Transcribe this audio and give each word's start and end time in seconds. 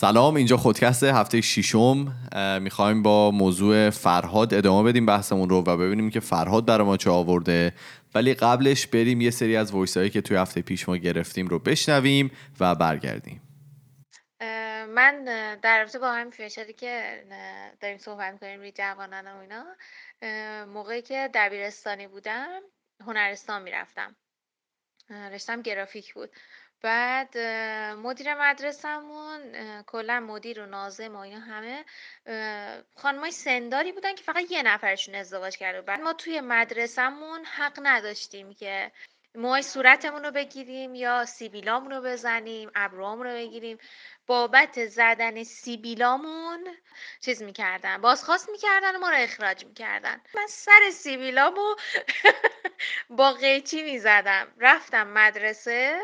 سلام 0.00 0.36
اینجا 0.36 0.56
خودکست 0.56 1.04
هفته 1.04 1.40
ششم. 1.40 2.14
می‌خوایم 2.60 3.02
با 3.02 3.30
موضوع 3.30 3.90
فرهاد 3.90 4.54
ادامه 4.54 4.90
بدیم 4.90 5.06
بحثمون 5.06 5.48
رو 5.48 5.56
و 5.56 5.76
ببینیم 5.76 6.10
که 6.10 6.20
فرهاد 6.20 6.66
برای 6.66 6.86
ما 6.86 6.96
چه 6.96 7.10
آورده. 7.10 7.74
ولی 8.14 8.34
قبلش 8.34 8.86
بریم 8.86 9.20
یه 9.20 9.30
سری 9.30 9.56
از 9.56 9.72
وایس 9.72 9.96
هایی 9.96 10.10
که 10.10 10.20
توی 10.20 10.36
هفته 10.36 10.62
پیش 10.62 10.88
ما 10.88 10.96
گرفتیم 10.96 11.46
رو 11.48 11.58
بشنویم 11.58 12.30
و 12.60 12.74
برگردیم. 12.74 13.42
من 14.88 15.24
در 15.62 15.78
رابطه 15.78 15.98
با 15.98 16.12
همین 16.12 16.30
فشاری 16.30 16.72
که 16.72 17.24
داریم 17.80 17.98
صحبت 17.98 18.32
می‌کنیم 18.32 18.60
روی 18.60 18.72
جوانان 18.72 19.26
و 19.26 19.36
اینا 19.40 19.64
موقعی 20.64 21.02
که 21.02 21.30
دبیرستانی 21.34 22.06
بودم 22.06 22.60
هنرستان 23.06 23.62
می‌رفتم. 23.62 24.16
رشتم 25.10 25.62
گرافیک 25.62 26.14
بود. 26.14 26.30
بعد 26.82 27.38
مدیر 27.98 28.34
مدرسه‌مون 28.34 29.52
کلا 29.82 30.20
مدیر 30.20 30.60
و 30.60 30.66
ناظم 30.66 31.16
و 31.16 31.18
اینا 31.18 31.40
همه 31.40 31.84
خانمای 32.94 33.30
سنداری 33.30 33.92
بودن 33.92 34.14
که 34.14 34.24
فقط 34.24 34.50
یه 34.50 34.62
نفرشون 34.62 35.14
ازدواج 35.14 35.56
کرده 35.56 35.80
بعد 35.80 36.00
ما 36.00 36.12
توی 36.12 36.40
مدرسه‌مون 36.40 37.44
حق 37.44 37.78
نداشتیم 37.82 38.54
که 38.54 38.92
موهای 39.34 39.62
صورتمون 39.62 40.24
رو 40.24 40.30
بگیریم 40.30 40.94
یا 40.94 41.24
سیبیلامون 41.24 41.90
رو 41.90 42.02
بزنیم 42.02 42.70
ابروامون 42.74 43.26
رو 43.26 43.32
بگیریم. 43.32 43.78
بابت 44.28 44.86
زدن 44.86 45.44
سیبیلامون 45.44 46.68
چیز 47.20 47.42
می‌کردن 47.42 47.98
بازخواست 48.02 48.50
می‌کردن 48.50 48.96
و 48.96 49.00
ما 49.00 49.10
رو 49.10 49.16
اخراج 49.18 49.66
می‌کردن. 49.66 50.22
من 50.36 50.46
سر 50.48 50.90
سیبیلامو 50.92 51.76
با 53.18 53.32
قیچی 53.32 53.82
می‌زدم. 53.82 54.48
رفتم 54.60 55.08
مدرسه 55.08 56.00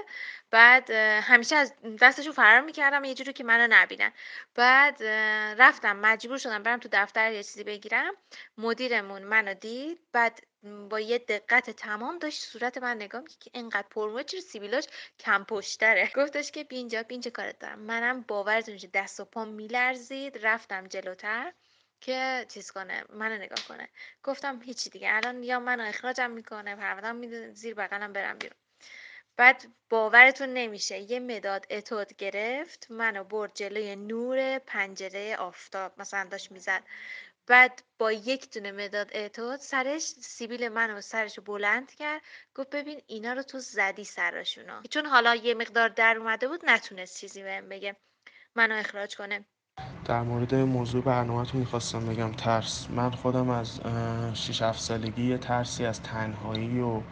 بعد 0.51 0.91
همیشه 1.23 1.57
از 1.57 1.75
دستشو 2.03 2.33
فرار 2.33 2.61
می‌کردم 2.61 3.05
یه 3.05 3.15
جوری 3.15 3.33
که 3.33 3.45
منو 3.45 3.69
نبینن. 3.75 4.13
بعد 4.57 5.03
رفتم 5.63 5.97
مجبور 5.97 6.39
شدم 6.39 6.63
برم 6.63 6.81
تو 6.81 6.89
دفتر 6.93 7.33
یه 7.33 7.43
چیزی 7.43 7.65
بگیرم. 7.65 8.15
مدیرمون 8.59 9.23
منو 9.23 9.55
دید. 9.55 10.01
بعد 10.13 10.41
با 10.91 11.01
یه 11.01 11.19
دقت 11.19 11.71
تمام 11.71 12.19
داشت 12.19 12.43
صورت 12.43 12.79
من 12.79 12.97
نگاه 12.97 13.21
می‌کرد 13.21 13.39
که 13.39 13.51
اینقدر 13.55 13.87
پرموه 13.91 14.23
چرا 14.23 14.41
سیبیلاش 14.41 14.85
کم 15.19 15.45
پشتره. 15.45 16.13
گفتش 16.17 16.51
که 16.51 16.65
بینجا 16.65 17.03
بینجا 17.03 17.31
کارت 17.31 17.59
دارم. 17.59 17.79
منم 17.79 18.21
باورتون 18.23 18.75
میشه 18.75 18.89
دست 18.95 19.21
و 19.21 19.25
پا 19.25 19.45
میلرزید. 19.45 20.47
رفتم 20.47 20.87
جلوتر 20.87 21.53
که 22.01 22.47
چیز 22.49 22.71
کنه 22.71 23.05
منو 23.11 23.35
نگاه 23.39 23.65
کنه. 23.69 23.89
گفتم 24.23 24.63
هیچی 24.63 24.91
دیگه. 24.91 25.09
الان 25.13 25.43
یا 25.43 25.61
منو 25.61 25.85
اخراجم 25.89 26.31
می‌کنه 26.31 26.77
پروندم 26.77 27.17
میده 27.17 27.53
زیر 27.53 27.75
بغلم 27.75 28.13
برم 28.13 28.39
بیرون. 28.39 28.59
بعد 29.37 29.67
باورتون 29.91 30.49
نمیشه 30.49 30.99
یه 30.99 31.21
مداد 31.21 31.67
اتود 31.71 32.17
گرفت 32.17 32.87
منو 32.91 33.25
برد 33.25 33.55
جلوی 33.55 33.97
نور 33.97 34.59
پنجره 34.59 35.37
آفتاب 35.37 35.93
مثلا 35.99 36.29
داشت 36.31 36.53
می‌زد. 36.53 36.83
بعد 37.47 37.83
با 37.99 38.13
یک 38.13 38.55
دونه 38.55 38.73
مداد 38.73 39.17
اتود 39.17 39.61
سرش 39.61 40.03
سیبیل 40.03 40.69
منو 40.69 41.01
سرش 41.01 41.41
بلند 41.41 41.95
کرد 41.95 42.23
گفت 42.55 42.71
ببین 42.71 43.03
اینا 43.07 43.33
رو 43.33 43.43
تو 43.43 43.59
زدی 43.59 44.05
سراشونو 44.05 44.83
چون 44.91 45.07
حالا 45.07 45.35
یه 45.35 45.55
مقدار 45.55 45.89
در 45.89 46.17
اومده 46.19 46.49
بود 46.49 46.61
نتونست 46.65 47.19
چیزی 47.19 47.43
بهم 47.43 47.69
بگه. 47.69 47.97
منو 48.57 48.75
اخراج 48.75 49.17
کنه. 49.17 49.45
در 50.05 50.21
مورد 50.23 50.55
موضوع 50.55 51.03
برنامهتون 51.03 51.61
می‌خواستم 51.61 52.07
بگم 52.07 52.33
ترس. 52.33 52.87
من 52.91 53.11
خودم 53.11 53.51
از 53.51 53.81
6 54.35 54.63
7 54.63 54.81
سالگی 54.81 55.39
ترسی 55.39 55.87
از 55.87 56.03
تنهایی 56.03 56.81
و 56.81 57.03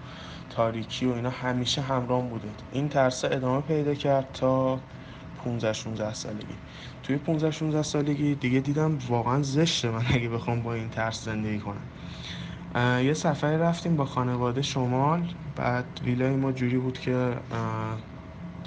تاریکی 0.57 1.07
و 1.07 1.13
اینا 1.13 1.31
همیشه 1.31 1.81
همراه 1.83 2.23
بوده. 2.23 2.49
این 2.73 2.89
ترس 2.89 3.25
ادامه 3.25 3.61
پیدا 3.61 3.95
کرد 3.95 4.33
تا 4.33 4.81
15 5.45 5.73
16 5.73 6.15
سالگی. 6.15 6.55
توی 7.03 7.17
15 7.17 7.51
16 7.51 7.83
سالگی 7.83 8.35
دیگه 8.35 8.61
دیدم 8.61 8.99
واقعا 9.09 9.43
زشته 9.43 9.91
من 9.91 10.05
اگه 10.11 10.29
بخوام 10.29 10.63
با 10.63 10.75
این 10.75 10.89
ترس 10.89 11.25
زندگی 11.25 11.59
کنم. 11.59 11.83
یه 13.05 13.15
سفری 13.15 13.59
رفتیم 13.59 13.97
با 13.97 14.05
خانواده 14.05 14.63
شمال. 14.63 15.23
بعد 15.57 15.85
ویلای 16.05 16.37
ما 16.37 16.53
جوری 16.53 16.79
بود 16.79 16.99
که 16.99 17.37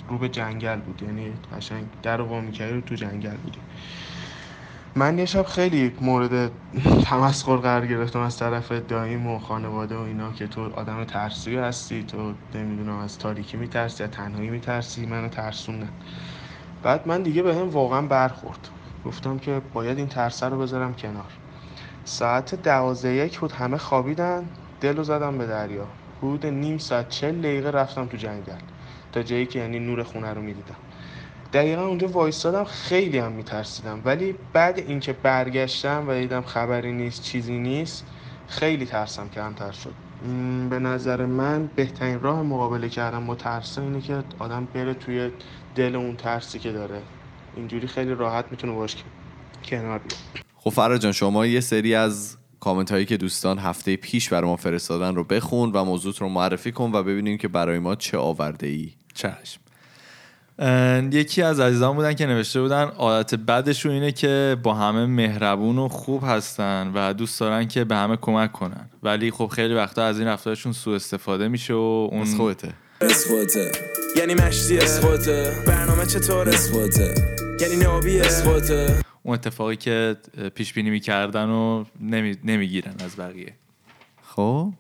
رو 0.10 0.18
به 0.18 0.30
جنگل 0.30 0.80
بود. 0.80 1.02
یعنی 1.02 1.34
قشنگ 1.56 1.86
در 2.04 2.18
رو 2.18 2.26
وامی 2.26 2.52
رو 2.52 2.82
تو 2.82 2.96
جنگل 2.96 3.38
بودیم. 3.38 3.64
من 4.98 5.20
یه 5.20 5.26
شب 5.26 5.44
خیلی 5.44 5.94
مورد 6.02 6.52
تمسخر 7.04 7.56
قرار 7.56 7.88
گرفتم 7.88 8.20
از 8.20 8.38
طرف 8.38 8.72
دایم 8.72 9.28
و 9.28 9.40
خانواده 9.40 9.96
و 9.96 10.02
اینا 10.02 10.32
که 10.32 10.48
تو 10.48 10.74
آدم 10.74 11.04
ترسی 11.04 11.56
هستی 11.56 12.04
تو 12.04 12.34
نمی‌دونم 12.56 12.98
از 12.98 13.18
تاریکی 13.18 13.58
میترسی 13.58 14.04
یا 14.04 14.10
تنهایی 14.10 14.50
میترسی 14.50 15.06
منو 15.06 15.30
ترسوندن. 15.30 15.90
بعد 16.84 17.08
من 17.08 17.24
دیگه 17.24 17.44
به 17.44 17.56
هم 17.56 17.70
واقعا 17.70 18.02
برخورد. 18.02 18.68
گفتم 19.06 19.40
که 19.40 19.62
باید 19.74 19.98
این 19.98 20.08
ترسه 20.08 20.46
رو 20.46 20.60
بذارم 20.60 20.94
کنار. 20.94 21.32
ساعت 22.06 22.56
دوازده 22.64 23.14
یک 23.14 23.40
بود 23.40 23.52
همه 23.52 23.78
خوابیدن 23.78 24.46
دلو 24.82 25.04
زدم 25.04 25.38
به 25.38 25.46
دریا. 25.46 25.88
حدود 26.18 26.46
نیم 26.46 26.78
ساعت 26.78 27.10
چل 27.10 27.42
دقیقه 27.42 27.72
رفتم 27.72 28.06
تو 28.06 28.18
جنگل. 28.18 28.60
تا 29.12 29.24
جایی 29.24 29.46
که 29.46 29.60
یعنی 29.60 29.80
نور 29.80 30.04
خونه 30.04 30.34
رو 30.34 30.42
می‌دیدم. 30.42 30.85
دقیقا 31.54 31.88
اونجا 31.88 32.08
وایستادم 32.08 32.64
خیلی 32.64 33.18
هم 33.18 33.32
میترسیدم. 33.32 34.02
ولی 34.06 34.36
بعد 34.54 34.80
اینکه 34.80 35.14
برگشتم 35.14 36.06
و 36.08 36.14
دیدم 36.14 36.42
خبری 36.42 36.92
نیست 36.92 37.24
چیزی 37.24 37.58
نیست 37.58 38.06
خیلی 38.48 38.86
ترسم 38.86 39.30
کمتر 39.30 39.72
شد. 39.72 39.94
به 40.70 40.80
نظر 40.80 41.26
من 41.26 41.70
بهترین 41.76 42.20
راه 42.20 42.42
مقابله 42.42 42.90
کردن 42.90 43.28
با 43.28 43.36
ترس 43.36 43.78
اینه 43.78 44.02
که 44.02 44.24
آدم 44.40 44.68
بره 44.74 44.94
توی 44.94 45.32
دل 45.76 45.96
اون 45.96 46.16
ترسی 46.16 46.60
که 46.60 46.72
داره. 46.72 47.02
اینجوری 47.56 47.88
خیلی 47.88 48.14
راحت 48.14 48.46
می‌تونه 48.52 48.74
باش 48.74 48.96
کنار 49.64 50.00
بیاد. 50.00 50.20
خب 50.56 50.70
فرا 50.70 50.98
جان 50.98 51.12
شما 51.12 51.46
یه 51.46 51.60
سری 51.60 51.96
از 51.96 52.38
کامنت 52.60 52.92
هایی 52.92 53.06
که 53.06 53.18
دوستان 53.18 53.60
هفته 53.60 53.96
پیش 53.96 54.30
برای 54.30 54.50
ما 54.50 54.56
فرستادن 54.56 55.16
رو 55.16 55.24
بخون 55.24 55.72
و 55.72 55.84
موضوع 55.84 56.14
رو 56.20 56.30
معرفی 56.30 56.72
کن 56.72 56.92
و 56.94 57.04
ببینیم 57.04 57.38
که 57.38 57.48
برای 57.48 57.80
ما 57.80 57.96
چه 57.96 58.18
آورده 58.18 58.68
ای 58.68 58.92
چشم. 59.14 59.62
یکی 61.12 61.42
از 61.42 61.60
عزیزان 61.60 61.96
بودن 61.96 62.14
که 62.14 62.26
نوشته 62.26 62.62
بودن 62.62 62.84
عادت 62.84 63.36
بدشون 63.36 63.92
اینه 63.92 64.12
که 64.12 64.58
با 64.64 64.74
همه 64.74 65.06
مهربون 65.06 65.78
و 65.78 65.88
خوب 65.88 66.24
هستن 66.26 66.92
و 66.96 67.14
دوست 67.14 67.40
دارن 67.40 67.68
که 67.68 67.84
به 67.84 67.96
همه 67.96 68.18
کمک 68.18 68.52
کنن. 68.52 68.90
ولی 69.04 69.32
خب 69.32 69.48
خیلی 69.48 69.74
وقتا 69.74 70.04
از 70.04 70.20
این 70.20 70.28
رفتارشون 70.28 70.72
سوء 70.72 70.96
استفاده 70.96 71.48
میشه 71.48 71.74
و 71.74 72.10
اون 72.12 72.26
خودته. 72.26 72.74
یعنی 74.18 74.34
مشتی 74.34 74.80
برنامه 75.68 76.06
چطور؟ 76.06 76.48
یعنی 77.62 77.76
نابی 77.84 78.22
اون 79.24 79.34
اتفاقی 79.34 79.76
که 79.76 80.16
پیش 80.56 80.74
بینی 80.74 80.90
می‌کردن 80.90 81.50
و 81.50 81.84
نمی‌گیرن 82.44 82.94
از 83.06 83.16
بقیه. 83.16 83.54
خب؟ 84.36 84.74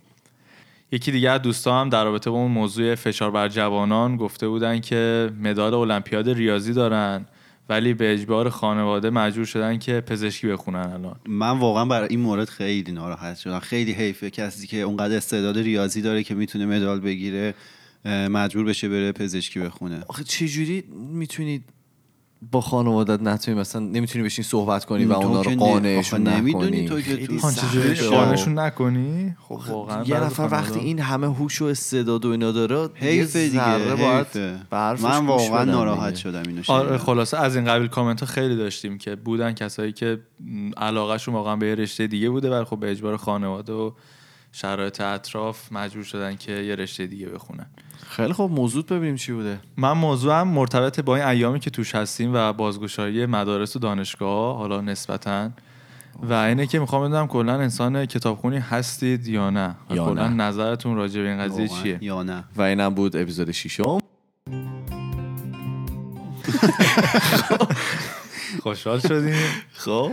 یکی 0.95 1.11
دیگه 1.11 1.29
از 1.29 1.41
دوستا 1.41 1.81
هم 1.81 1.89
در 1.89 2.03
رابطه 2.03 2.29
با 2.29 2.37
اون 2.37 2.51
موضوع 2.51 2.95
فشار 2.95 3.31
بر 3.31 3.47
جوانان 3.47 4.17
گفته 4.17 4.47
بودن 4.47 4.79
که 4.79 5.31
مدال 5.39 5.73
المپیاد 5.73 6.29
ریاضی 6.29 6.73
دارن 6.73 7.25
ولی 7.69 7.93
به 7.93 8.13
اجبار 8.13 8.49
خانواده 8.49 9.09
مجبور 9.09 9.45
شدن 9.45 9.77
که 9.77 10.01
پزشکی 10.01 10.47
بخونن 10.47 10.79
الان. 10.79 11.15
من 11.27 11.59
واقعا 11.59 11.85
برای 11.85 12.07
این 12.09 12.19
مورد 12.19 12.49
خیلی 12.49 12.91
ناراحت 12.91 13.37
شدم. 13.37 13.59
خیلی 13.59 13.91
حیفه 13.91 14.29
کسی 14.29 14.67
که 14.67 14.77
اونقدر 14.81 15.17
استعداد 15.17 15.57
ریاضی 15.57 16.01
داره 16.01 16.23
که 16.23 16.35
می‌تونه 16.35 16.65
مدال 16.65 16.99
بگیره 16.99 17.53
مجبور 18.05 18.65
بشه 18.65 18.89
بره 18.89 19.11
پزشکی 19.11 19.59
بخونه. 19.59 20.01
آخه 20.07 20.23
چجوری 20.23 20.83
می‌تونید 21.11 21.63
با 22.51 22.61
خانوادت 22.61 23.21
نتونی 23.21 23.59
مثلا 23.59 23.81
نمی‌تونی 23.81 24.25
بشین 24.25 24.43
صحبت 24.43 24.85
کنی 24.85 25.05
و 25.05 25.13
اونا 25.13 25.41
رو 25.41 25.51
قانعشون 25.55 26.27
نمی‌دونی 26.27 26.87
تو 26.87 27.01
که 27.01 27.27
تو 27.27 28.09
قانعشون 28.09 28.59
نکنی؟ 28.59 29.35
خب 29.39 29.59
واقعا 29.69 30.03
یه 30.03 30.23
نفر 30.23 30.47
وقتی 30.51 30.79
این 30.79 30.99
همه 30.99 31.27
هوش 31.27 31.61
و 31.61 31.65
استعداد 31.65 32.25
و 32.25 32.29
اینا 32.29 32.51
داره 32.51 32.89
حیف 32.95 33.35
دیگه 33.35 33.95
باید 33.95 34.27
من 35.01 35.25
واقعا 35.25 35.63
ناراحت 35.63 36.15
شدم 36.15 36.43
اینو 36.47 36.61
آره 36.67 36.97
خلاصه 36.97 37.37
از 37.37 37.55
این 37.55 37.65
قبیل 37.65 37.87
کامنت 37.87 38.19
ها 38.19 38.25
خیلی 38.25 38.55
داشتیم 38.55 38.97
که 38.97 39.15
بودن 39.15 39.53
کسایی 39.53 39.91
که 39.91 40.19
علاقهشون 40.77 41.33
واقعا 41.33 41.55
به 41.55 41.75
رشته 41.75 42.07
دیگه 42.07 42.29
بوده 42.29 42.49
ولی 42.49 42.65
خب 42.65 42.79
به 42.79 42.91
اجبار 42.91 43.17
خانواده 43.17 43.73
و 43.73 43.91
شرایط 44.55 45.01
اطراف 45.01 45.71
مجبور 45.71 46.03
شدن 46.03 46.35
که 46.35 46.51
یه 46.51 46.75
رشته 46.75 47.07
دیگه 47.07 47.29
بخونن. 47.29 47.65
خیلی 48.09 48.33
خب 48.33 48.49
موضوع 48.53 48.83
ببینیم 48.83 49.15
چی 49.15 49.33
بوده. 49.33 49.59
من 49.77 49.91
موضوعم 49.91 50.47
مرتبط 50.47 50.99
با 50.99 51.15
این 51.15 51.25
ایامی 51.25 51.59
که 51.59 51.69
توش 51.69 51.95
هستیم 51.95 52.31
و 52.33 52.53
بازگشایی 52.53 53.25
مدارس 53.25 53.75
و 53.75 53.79
دانشگاه 53.79 54.57
حالا 54.57 54.81
نسبتا. 54.81 55.49
و 56.21 56.33
اینه 56.33 56.67
که 56.67 56.79
می‌خوام 56.79 57.07
بدونم 57.07 57.27
کلا 57.27 57.53
انسان 57.53 58.05
کتابخونی 58.05 58.57
هستید 58.57 59.27
یا 59.27 59.49
نه؟ 59.49 59.75
یا 59.89 60.05
کلا 60.05 60.27
نظرتون 60.27 60.95
راجع 60.95 61.21
به 61.21 61.29
این 61.29 61.37
قضیه 61.37 61.67
چیه؟ 61.67 61.97
یا 62.01 62.23
نه. 62.23 62.43
و 62.55 62.61
اینم 62.61 62.93
بود 62.93 63.15
اپیزود 63.15 63.51
ششم. 63.51 63.99
خوشحال 68.63 68.99
شدیم. 68.99 69.35
خب. 69.73 70.11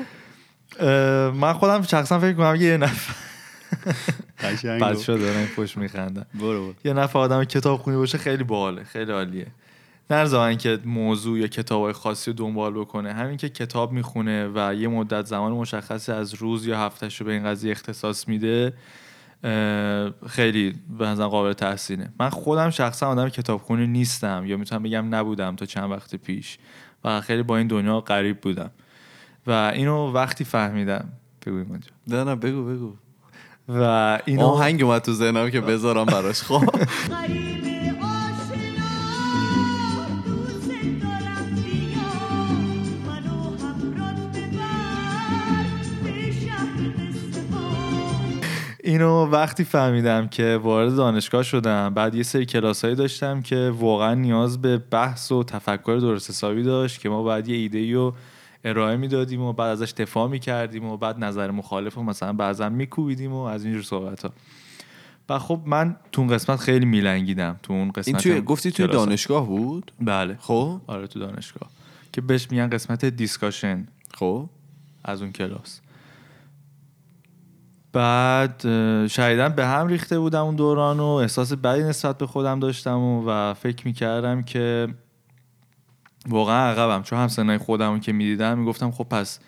من 1.34 1.52
خودم 1.52 1.82
شخصا 1.82 2.18
فکر 2.18 2.32
کنم 2.32 2.56
یه 2.60 2.76
نفر 2.76 3.31
بچه 4.80 5.18
دارن 5.18 5.46
پشت 5.56 5.76
میخندن. 5.76 6.26
برو 6.34 6.74
یه 6.84 6.92
نفر 6.92 7.18
آدم 7.18 7.44
کتاب 7.44 7.80
خونی 7.80 7.96
باشه 7.96 8.18
خیلی 8.18 8.44
باحاله 8.44 8.84
خیلی 8.84 9.12
عالیه. 9.12 9.46
نه 10.10 10.56
که 10.56 10.78
موضوع 10.84 11.38
یا 11.38 11.46
کتاب 11.46 11.92
خاصی 11.92 12.30
رو 12.30 12.36
دنبال 12.36 12.72
بکنه 12.72 13.12
همین 13.12 13.36
که 13.36 13.48
کتاب 13.48 13.92
می‌خونه 13.92 14.50
و 14.54 14.74
یه 14.74 14.88
مدت 14.88 15.26
زمان 15.26 15.52
مشخصی 15.52 16.12
از 16.12 16.34
روز 16.34 16.66
یا 16.66 16.78
هفتهش 16.78 17.20
رو 17.20 17.26
به 17.26 17.32
این 17.32 17.44
قضیه 17.44 17.72
اختصاص 17.72 18.28
میده 18.28 18.72
خیلی 20.28 20.74
به 20.98 21.06
نظر 21.06 21.26
قابل 21.26 21.52
تحسینه. 21.52 22.12
من 22.20 22.28
خودم 22.30 22.70
شخصا 22.70 23.08
آدم 23.08 23.28
کتابخونی 23.28 23.86
نیستم 23.86 24.42
یا 24.46 24.56
می‌تونم 24.56 24.82
بگم 24.82 25.14
نبودم 25.14 25.56
تا 25.56 25.66
چند 25.66 25.90
وقت 25.90 26.14
پیش 26.14 26.58
و 27.04 27.20
خیلی 27.20 27.42
با 27.42 27.56
این 27.56 27.66
دنیا 27.66 28.00
غریب 28.00 28.40
بودم. 28.40 28.70
و 29.46 29.50
اینو 29.74 30.12
وقتی 30.12 30.44
فهمیدم 30.44 31.08
بگویم 31.46 31.66
اونجا 31.70 31.90
نه 32.06 32.24
نه 32.24 32.34
بگو 32.34 32.64
بگو. 32.64 32.94
و 33.68 34.18
اینو 34.24 34.46
آهنگ 34.46 34.82
اومد 34.82 35.02
تو 35.02 35.12
ذهنم 35.12 35.50
که 35.50 35.60
بذارم 35.60 36.04
براش. 36.04 36.42
خب. 36.42 36.62
اینو 48.84 49.26
وقتی 49.26 49.64
فهمیدم 49.64 50.28
که 50.28 50.60
وارد 50.62 50.96
دانشگاه 50.96 51.42
شدم 51.42 51.94
بعد 51.94 52.14
یه 52.14 52.22
سری 52.22 52.46
کلاسایی 52.46 52.94
داشتم 52.94 53.42
که 53.42 53.72
واقعا 53.78 54.14
نیاز 54.14 54.62
به 54.62 54.78
بحث 54.78 55.32
و 55.32 55.44
تفکر 55.44 55.98
درست 56.00 56.30
حسابی 56.30 56.62
داشت 56.62 57.00
که 57.00 57.08
ما 57.08 57.22
بعد 57.22 57.48
یه 57.48 57.56
ایده 57.56 57.94
رو 57.94 58.14
ارائه 58.64 58.96
می‌دادیم 58.96 59.40
و 59.40 59.52
بعد 59.52 59.70
ازش 59.70 59.92
دفاع 59.92 60.28
می‌کردیم 60.28 60.84
و 60.84 60.96
بعد 60.96 61.24
نظر 61.24 61.50
مخالف 61.50 61.94
رو 61.94 62.02
مثلا 62.02 62.32
بعضا 62.32 62.68
میکوبیدیم 62.68 63.32
و 63.32 63.40
از 63.40 63.64
اینجور 63.64 63.82
صحبت 63.82 64.22
ها 64.22 64.32
و 65.28 65.38
خب 65.38 65.60
من 65.66 65.96
تو 66.12 66.22
اون 66.22 66.30
قسمت 66.30 66.60
خیلی 66.60 66.86
میلنگیدم. 66.86 67.60
تو 67.62 67.72
اون 67.72 67.90
قسمت 67.90 68.08
این 68.08 68.16
توی 68.16 68.40
گفتی 68.40 68.72
توی 68.72 68.86
دانشگاه 68.86 69.46
بود؟ 69.46 69.92
بله. 70.00 70.36
خب. 70.40 70.80
آره 70.86 71.06
تو 71.06 71.20
دانشگاه. 71.20 71.70
که 72.12 72.20
بهش 72.20 72.50
میگن 72.50 72.70
قسمت 72.70 73.04
دیسکاشن. 73.04 73.86
خب. 74.14 74.48
از 75.04 75.22
اون 75.22 75.32
کلاس. 75.32 75.80
بعد 77.92 78.60
شایدن 79.06 79.48
به 79.48 79.66
هم 79.66 79.86
ریخته 79.86 80.18
بودم 80.18 80.44
اون 80.44 80.56
دوران 80.56 81.00
و 81.00 81.06
احساس 81.06 81.52
بدی 81.52 81.82
نسبت 81.82 82.18
به 82.18 82.26
خودم 82.26 82.60
داشتم 82.60 82.98
و, 82.98 83.24
و 83.26 83.54
فکر 83.54 83.86
می‌کردم 83.86 84.42
که 84.42 84.88
واقعا 86.28 86.70
عقبم 86.70 87.02
چون 87.02 87.18
همسنای 87.18 87.58
خودم 87.58 88.00
که 88.00 88.12
می‌دیدم 88.12 88.58
می‌گفتم 88.58 88.90
خب 88.90 89.04
پس 89.04 89.38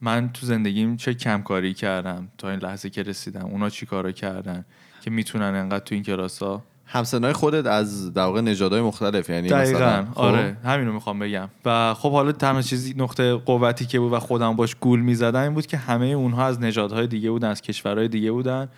من 0.00 0.30
تو 0.32 0.46
زندگیم 0.46 0.96
چه 0.96 1.14
کمکاری 1.14 1.74
کردم 1.74 2.28
تا 2.38 2.50
این 2.50 2.58
لحظه 2.58 2.90
که 2.90 3.02
رسیدم؟ 3.02 3.44
اونا 3.44 3.70
چی 3.70 3.86
کارا 3.86 4.12
کردن 4.12 4.64
که 5.00 5.10
می‌تونن 5.10 5.54
انقدر 5.54 5.84
تو 5.84 5.94
این 5.94 6.04
کلاسا 6.04 6.62
همسنای 6.86 7.32
خودت 7.32 7.66
از 7.66 8.14
در 8.14 8.22
واقع 8.22 8.40
نژادهای 8.40 8.82
مختلف 8.82 9.30
یعنی 9.30 9.48
دقیقا 9.48 9.78
مثلا 9.78 10.04
خب؟ 10.04 10.18
آره 10.18 10.56
همینو 10.64 10.92
می‌خوام 10.92 11.18
بگم. 11.18 11.48
و 11.64 11.94
خب 11.94 12.12
حالا 12.12 12.32
تنها 12.32 12.62
چیزی 12.62 12.94
نقطه 12.96 13.34
قوتی 13.34 13.86
که 13.86 14.00
بود 14.00 14.12
و 14.12 14.18
خودم 14.18 14.56
باش 14.56 14.74
گول 14.74 15.00
می‌زدم 15.00 15.40
این 15.40 15.54
بود 15.54 15.66
که 15.66 15.76
همه 15.76 16.06
اونها 16.06 16.46
از 16.46 16.60
نژادهای 16.60 17.06
دیگه 17.06 17.30
بودن 17.30 17.48
از 17.48 17.62
کشورهای 17.62 18.08
دیگه 18.08 18.32
بودن 18.32 18.68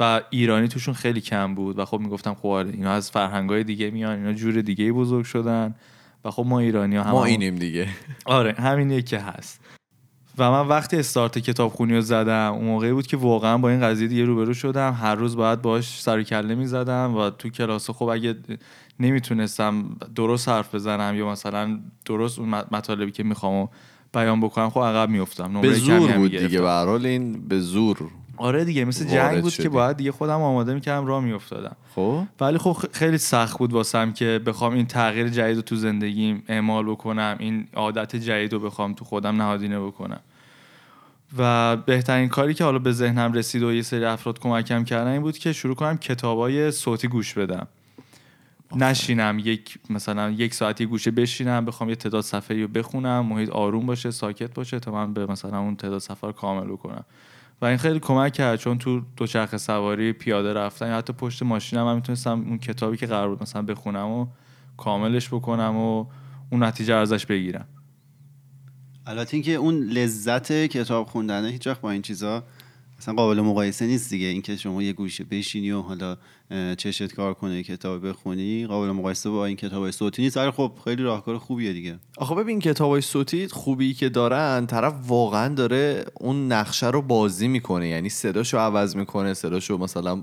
و 0.00 0.20
ایرانی 0.30 0.68
توشون 0.68 0.94
خیلی 0.94 1.20
کم 1.20 1.54
بود. 1.54 1.78
و 1.78 1.84
خب 1.84 2.00
می‌گفتم 2.00 2.34
خب 2.34 2.46
آره 2.46 2.70
اینا 2.70 2.92
از 2.92 3.10
فرهنگای 3.10 3.64
دیگه 3.64 3.90
میان 3.90 4.18
اینا 4.18 4.32
جور 4.32 4.60
دیگه 4.60 4.92
بزرگ 4.92 5.24
شدن. 5.24 5.74
و 6.28 6.30
خب 6.30 6.46
ما 6.46 6.58
ایرانی 6.58 6.96
ها 6.96 7.02
هم 7.02 7.10
ما 7.10 7.24
اینیم 7.24 7.56
دیگه. 7.56 7.88
آره 8.24 8.52
همینیه 8.52 9.02
که 9.02 9.18
هست. 9.18 9.60
و 10.38 10.50
من 10.50 10.68
وقتی 10.68 10.96
استارت 10.96 11.38
کتابخونی 11.38 11.94
رو 11.94 12.00
زدم 12.00 12.52
اون 12.52 12.64
موقعی 12.64 12.92
بود 12.92 13.06
که 13.06 13.16
واقعا 13.16 13.58
با 13.58 13.70
این 13.70 13.80
قضیه 13.80 14.08
دیگه 14.08 14.24
روبرو 14.24 14.54
شدم. 14.54 14.98
هر 15.00 15.14
روز 15.14 15.36
باید 15.36 15.62
باش 15.62 16.00
سر 16.00 16.22
کله 16.22 16.54
می‌زدم 16.54 17.14
و 17.16 17.30
تو 17.30 17.48
کلاس 17.48 17.90
خب 17.90 18.04
اگه 18.04 18.36
نمی‌تونستم 19.00 19.96
درست 20.14 20.48
حرف 20.48 20.74
بزنم 20.74 21.16
یا 21.16 21.30
مثلا 21.30 21.78
درست 22.04 22.38
اون 22.38 22.48
مطالبی 22.48 23.12
که 23.12 23.22
می‌خوام 23.22 23.68
بیان 24.14 24.40
بکنم 24.40 24.70
خب 24.70 24.80
عقب 24.80 25.08
میفتم 25.08 25.60
به 25.60 25.72
زور 25.72 26.12
بود 26.12 26.30
دیگه 26.36 26.60
به 26.60 27.04
این 27.04 27.48
به 27.48 27.60
زور 27.60 28.10
آره 28.38 28.64
دیگه 28.64 28.84
مثل 28.84 29.04
جنگ 29.04 29.42
بود 29.42 29.52
که 29.52 29.68
باید 29.68 29.96
دیگه 29.96 30.12
خودم 30.12 30.40
آماده 30.40 30.74
می‌کردم 30.74 31.06
راه 31.06 31.24
میافتادم. 31.24 31.76
خب؟ 31.94 32.22
ولی 32.40 32.58
خب 32.58 32.76
خیلی 32.92 33.18
سخت 33.18 33.58
بود 33.58 33.72
واسم 33.72 34.12
که 34.12 34.40
بخوام 34.46 34.72
این 34.72 34.86
تغییر 34.86 35.28
جدید 35.28 35.56
رو 35.56 35.62
تو 35.62 35.76
زندگیم 35.76 36.42
اعمال 36.48 36.90
بکنم 36.90 37.36
این 37.38 37.68
عادت 37.74 38.16
جدید 38.16 38.52
رو 38.52 38.60
بخوام 38.60 38.94
تو 38.94 39.04
خودم 39.04 39.36
نهادینه 39.36 39.80
بکنم. 39.80 40.20
و 41.38 41.76
بهترین 41.76 42.28
کاری 42.28 42.54
که 42.54 42.64
حالا 42.64 42.78
به 42.78 42.92
ذهنم 42.92 43.32
رسید 43.32 43.62
و 43.62 43.72
یه 43.72 43.82
سری 43.82 44.04
افراد 44.04 44.38
کمکم 44.38 44.84
کردن 44.84 45.10
این 45.10 45.22
بود 45.22 45.38
که 45.38 45.52
شروع 45.52 45.74
کنم 45.74 45.98
کتابای 45.98 46.70
صوتی 46.70 47.08
گوش 47.08 47.34
بدم. 47.34 47.66
نشینم 48.76 49.38
یک 49.44 49.78
مثلا 49.90 50.30
یک 50.30 50.54
ساعتی 50.54 50.86
گوشه 50.86 51.10
بشینم 51.10 51.64
بخوام 51.64 51.88
یه 51.88 51.96
تعداد 51.96 52.24
صفحه 52.24 52.62
رو 52.62 52.68
بخونم 52.68 53.26
محیط 53.26 53.50
آروم 53.50 53.86
باشه 53.86 54.10
ساکت 54.10 54.54
باشه 54.54 54.80
تا 54.80 54.92
من 54.92 55.12
به 55.12 55.26
مثلا 55.26 55.58
اون 55.58 55.76
تعداد 55.76 55.98
صفحه 55.98 56.32
کامل 56.32 56.76
کنم 56.76 57.04
و 57.62 57.64
این 57.64 57.76
خیلی 57.76 58.00
کمک 58.00 58.32
کرد 58.32 58.58
چون 58.58 58.78
تو 58.78 59.00
دوچرخه 59.16 59.58
سواری 59.58 60.12
پیاده 60.12 60.52
رفتن 60.52 60.86
یا 60.86 60.96
حتی 60.96 61.12
پشت 61.12 61.42
ماشینم 61.42 61.88
هم 61.88 61.94
می‌تونستم 61.94 62.44
اون 62.46 62.58
کتابی 62.58 62.96
که 62.96 63.06
قرار 63.06 63.28
بود 63.28 63.42
مثلا 63.42 63.62
بخونم 63.62 64.08
و 64.08 64.26
کاملش 64.76 65.28
بکنم 65.28 65.76
و 65.76 66.06
اون 66.50 66.62
نتیجه 66.62 66.94
ازش 66.94 67.26
بگیرم. 67.26 67.66
البته 69.06 69.34
اینکه 69.34 69.54
اون 69.54 69.74
لذت 69.74 70.52
کتاب 70.52 71.06
خوندنه 71.06 71.48
هیچ 71.48 71.68
با 71.68 71.90
این 71.90 72.02
چیزا 72.02 72.44
اصلا 72.98 73.14
قابل 73.14 73.40
مقایسه 73.40 73.86
نیست 73.86 74.10
دیگه 74.10 74.26
اینکه 74.26 74.56
شما 74.56 74.82
یه 74.82 74.92
گوشه 74.92 75.24
بشینی 75.24 75.70
و 75.70 75.80
حالا 75.80 76.16
چشت 76.78 77.14
کار 77.14 77.34
کنه 77.34 77.62
کتاب 77.62 78.08
بخونی. 78.08 78.66
قابل 78.66 78.90
مقایسه 78.90 79.30
با 79.30 79.46
این 79.46 79.56
کتاب 79.56 79.90
صوتی 79.90 80.22
نیست. 80.22 80.36
ولی 80.36 80.50
خب 80.50 80.72
خیلی 80.84 81.02
راهکار 81.02 81.38
خوبیه 81.38 81.72
دیگه. 81.72 81.98
آخه 82.16 82.34
ببین 82.34 82.60
کتاب 82.60 83.00
صوتی 83.00 83.48
خوبی 83.48 83.94
که 83.94 84.08
دارن 84.08 84.66
طرف 84.66 84.94
واقعا 85.06 85.54
داره 85.54 86.04
اون 86.20 86.52
نقشه 86.52 86.90
رو 86.90 87.02
بازی 87.02 87.48
می‌کنه. 87.48 87.88
یعنی 87.88 88.08
صداشو 88.08 88.58
عوض 88.58 88.96
می‌کنه 88.96 89.34
صداشو 89.34 89.78
مثلا 89.78 90.22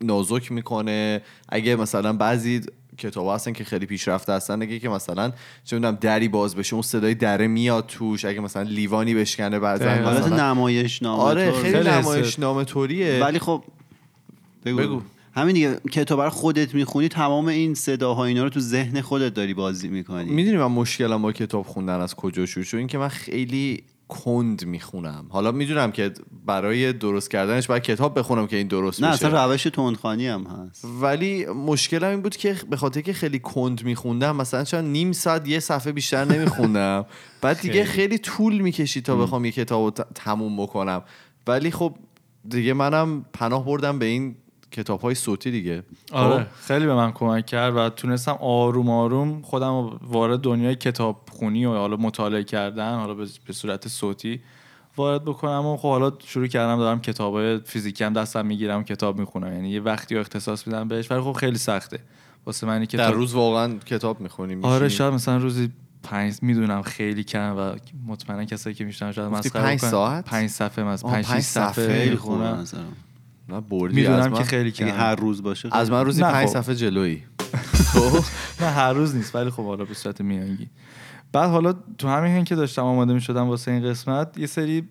نازک 0.00 0.52
می‌کنه. 0.52 1.22
اگه 1.48 1.76
مثلا 1.76 2.12
بعضی 2.12 2.60
کتاب 2.98 3.34
هستن 3.34 3.52
که 3.52 3.64
خیلی 3.64 3.86
پیشرفته 3.86 4.32
هستن. 4.32 4.58
دیگه 4.58 4.78
که 4.78 4.88
مثلا 4.88 5.32
چه 5.64 5.76
می‌دونم 5.76 5.98
دری 6.00 6.28
باز 6.28 6.56
بشه 6.56 6.74
اون 6.74 6.82
صدای 6.82 7.14
دره 7.14 7.46
میاد 7.46 7.86
توش. 7.86 8.24
اگه 8.24 8.40
مثلا 8.40 8.62
لیوانی 8.62 9.14
بشکنه 9.14 9.58
بعضا 9.58 9.90
حالت 9.90 10.32
نمایش 10.32 11.02
نامه 11.02 11.22
آره 11.22 11.52
خیلی 11.52 11.90
نمایش 11.90 12.38
نامه 12.38 12.64
طوریه. 12.64 13.20
ولی 13.24 13.38
خب 13.38 13.64
بگو, 14.64 14.78
بگو. 14.78 15.02
همین 15.34 15.54
دیگه 15.54 15.80
کتاب 15.92 16.20
رو 16.20 16.30
خودت 16.30 16.74
می‌خونی 16.74 17.08
تمام 17.08 17.48
این 17.48 17.74
صداها 17.74 18.24
اینا 18.24 18.44
رو 18.44 18.50
تو 18.50 18.60
ذهن 18.60 19.00
خودت 19.00 19.34
داری 19.34 19.54
بازی 19.54 19.88
می‌کنی. 19.88 20.30
می‌دونی 20.30 20.56
من 20.56 20.66
مشکلم 20.66 21.22
با 21.22 21.32
کتاب 21.32 21.66
خوندن 21.66 22.00
از 22.00 22.14
کجا 22.14 22.46
شروع 22.46 22.64
شد؟ 22.64 22.76
اینکه 22.76 22.98
من 22.98 23.08
خیلی 23.08 23.82
کند 24.08 24.66
می‌خونم. 24.66 25.26
حالا 25.30 25.52
می‌دونم 25.52 25.92
که 25.92 26.12
برای 26.46 26.92
درست 26.92 27.30
کردنش 27.30 27.66
باید 27.66 27.82
کتاب 27.82 28.18
بخونم 28.18 28.46
که 28.46 28.56
این 28.56 28.66
درست 28.66 29.02
نه 29.02 29.12
بشه. 29.12 29.26
اصلا 29.26 29.44
روش 29.44 29.62
تندخانی 29.62 30.26
هم 30.26 30.44
هست. 30.44 30.84
ولی 31.00 31.46
مشکلم 31.46 32.10
این 32.10 32.22
بود 32.22 32.36
که 32.36 32.56
به 32.70 32.76
خاطر 32.76 33.00
که 33.00 33.12
خیلی 33.12 33.38
کند 33.38 33.84
میخوندم 33.84 34.36
مثلا 34.36 34.64
چون 34.64 34.84
نیم 34.84 35.12
ساعت 35.12 35.48
یه 35.48 35.60
صفحه 35.60 35.92
بیشتر 35.92 36.24
نمیخوندم. 36.24 37.06
بعد 37.42 37.60
دیگه 37.60 37.84
خیلی. 37.84 38.18
طول 38.18 38.58
می‌کشید 38.58 39.04
تا 39.04 39.16
بخوام 39.16 39.44
یه 39.44 39.52
کتاب 39.52 39.90
تموم 40.14 40.62
بکنم. 40.62 41.02
ولی 41.46 41.70
خب 41.70 41.94
دیگه 42.48 42.72
منم 42.72 43.24
پناه 43.32 43.64
بردم 43.64 43.98
به 43.98 44.06
این 44.06 44.36
کتاب 44.72 45.00
های 45.00 45.14
صوتی 45.14 45.50
دیگه. 45.50 45.82
آره 46.12 46.44
خب؟ 46.44 46.50
خیلی 46.66 46.86
به 46.86 46.94
من 46.94 47.12
کمک 47.12 47.46
کرد 47.46 47.76
و 47.76 47.88
تونستم 47.88 48.38
آروم 48.40 48.90
آروم 48.90 49.42
خودم 49.42 49.98
وارد 50.02 50.40
دنیای 50.40 50.76
کتاب 50.76 51.20
خونی 51.30 51.64
و 51.64 51.74
حالا 51.74 51.96
مطالعه 51.96 52.44
کردن 52.44 52.94
حالا 52.96 53.14
به 53.46 53.52
صورت 53.52 53.88
صوتی 53.88 54.40
وارد 54.96 55.24
بکنم 55.24 55.66
و 55.66 55.76
خب 55.76 55.88
حالا 55.88 56.12
شروع 56.24 56.46
کردم 56.46 56.78
دارم 56.78 57.00
کتاب 57.00 57.34
های 57.34 57.58
فیزیکی 57.58 58.04
هم 58.04 58.12
دستم 58.12 58.46
می‌گیرم 58.46 58.84
کتاب 58.84 59.18
می‌خونم. 59.18 59.52
یعنی 59.52 59.70
یه 59.70 59.80
وقتی 59.80 60.14
رو 60.14 60.20
اختصاص 60.20 60.66
میدم 60.66 60.88
بهش. 60.88 61.10
ولی 61.10 61.20
خب 61.20 61.32
خیلی 61.32 61.58
سخته. 61.58 61.98
واسه 62.46 62.66
من 62.66 62.84
کتاب 62.84 63.10
در 63.10 63.12
روز 63.12 63.34
واقعا 63.34 63.78
کتاب 63.86 64.20
می‌خونیم 64.20 64.64
آره 64.64 64.88
شاید 64.88 65.14
مثلا 65.14 65.36
روزی 65.36 65.70
پنج 66.02 66.34
می‌دونم 66.42 66.82
خیلی 66.82 67.24
کم 67.24 67.56
و 67.58 67.74
مطمئنا 68.06 68.44
کسایی 68.44 68.76
که 68.76 68.84
میشنن 68.84 69.12
شاید 69.12 69.32
مسخره 69.32 69.62
پنج 69.62 69.80
ساعت؟ 69.80 70.24
پنج 70.24 70.50
صفحه 70.50 70.84
از 70.84 71.04
پنج, 71.04 71.26
پنج 71.26 71.42
صفحه 71.42 72.10
می‌خونم 72.10 72.64
نه 73.48 73.60
بردی 73.60 74.04
که 74.36 74.44
خیلی 74.44 74.70
کم. 74.72 74.88
هر 74.88 75.14
روز 75.14 75.42
باشه 75.42 75.76
از 75.76 75.90
من 75.90 76.04
روزی 76.04 76.22
پنج 76.22 76.46
خب. 76.46 76.52
صفحه 76.52 76.74
جلویی. 76.74 77.22
خب. 77.92 78.24
نه 78.60 78.70
هر 78.70 78.92
روز 78.92 79.16
نیست 79.16 79.34
ولی 79.34 79.50
خب 79.50 79.64
حالا 79.64 79.84
به 79.84 79.94
صورت 79.94 80.20
میانگی 80.20 80.68
بعد 81.32 81.50
حالا 81.50 81.74
تو 81.98 82.08
همین 82.08 82.44
که 82.44 82.54
داشتم 82.54 82.82
آماده 82.82 83.14
می 83.14 83.20
شدم 83.20 83.48
واسه 83.48 83.70
این 83.70 83.90
قسمت 83.90 84.38
یه 84.38 84.46
سری 84.46 84.88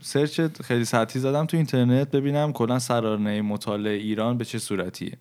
سرچ 0.00 0.40
خیلی 0.64 0.84
سطحی 0.84 1.20
زدم 1.20 1.46
تو 1.46 1.56
اینترنت 1.56 2.10
ببینم 2.10 2.52
کلا 2.52 2.78
سرانه 2.78 3.42
مطالعه 3.42 3.96
ایران 3.96 4.38
به 4.38 4.44
چه 4.44 4.58
صورتیه. 4.58 5.18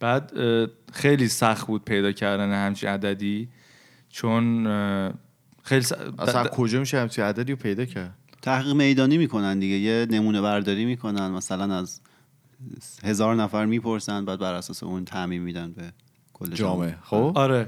بعد 0.00 0.32
خیلی 0.92 1.28
سخت 1.28 1.66
بود 1.66 1.84
پیدا 1.84 2.12
کردن 2.12 2.66
همچین 2.66 2.90
عددی 2.90 3.48
چون 4.08 4.64
خیلی 5.62 5.82
س... 5.82 5.92
اصلا 6.18 6.44
کجا 6.44 6.80
میشه 6.80 7.00
همچین 7.00 7.24
عددی 7.24 7.52
رو 7.52 7.58
پیدا 7.58 7.84
کرد؟ 7.84 8.14
تحقیق 8.42 8.74
میدانی 8.74 9.18
می‌کنن 9.18 9.58
دیگه 9.58 9.76
یه 9.76 10.06
نمونه 10.10 10.40
برداری 10.40 10.84
می‌کنن 10.84 11.30
مثلا 11.30 11.74
از 11.74 12.00
هزار 13.04 13.34
نفر 13.34 13.66
می‌پرسن 13.66 14.24
بعد 14.24 14.38
بر 14.38 14.54
اساس 14.54 14.82
اون 14.82 15.04
تعمین 15.04 15.42
میدن 15.42 15.72
به 15.72 15.92
کل 16.32 16.50
جامعه. 16.50 16.96
خب؟ 17.02 17.32
آره. 17.34 17.66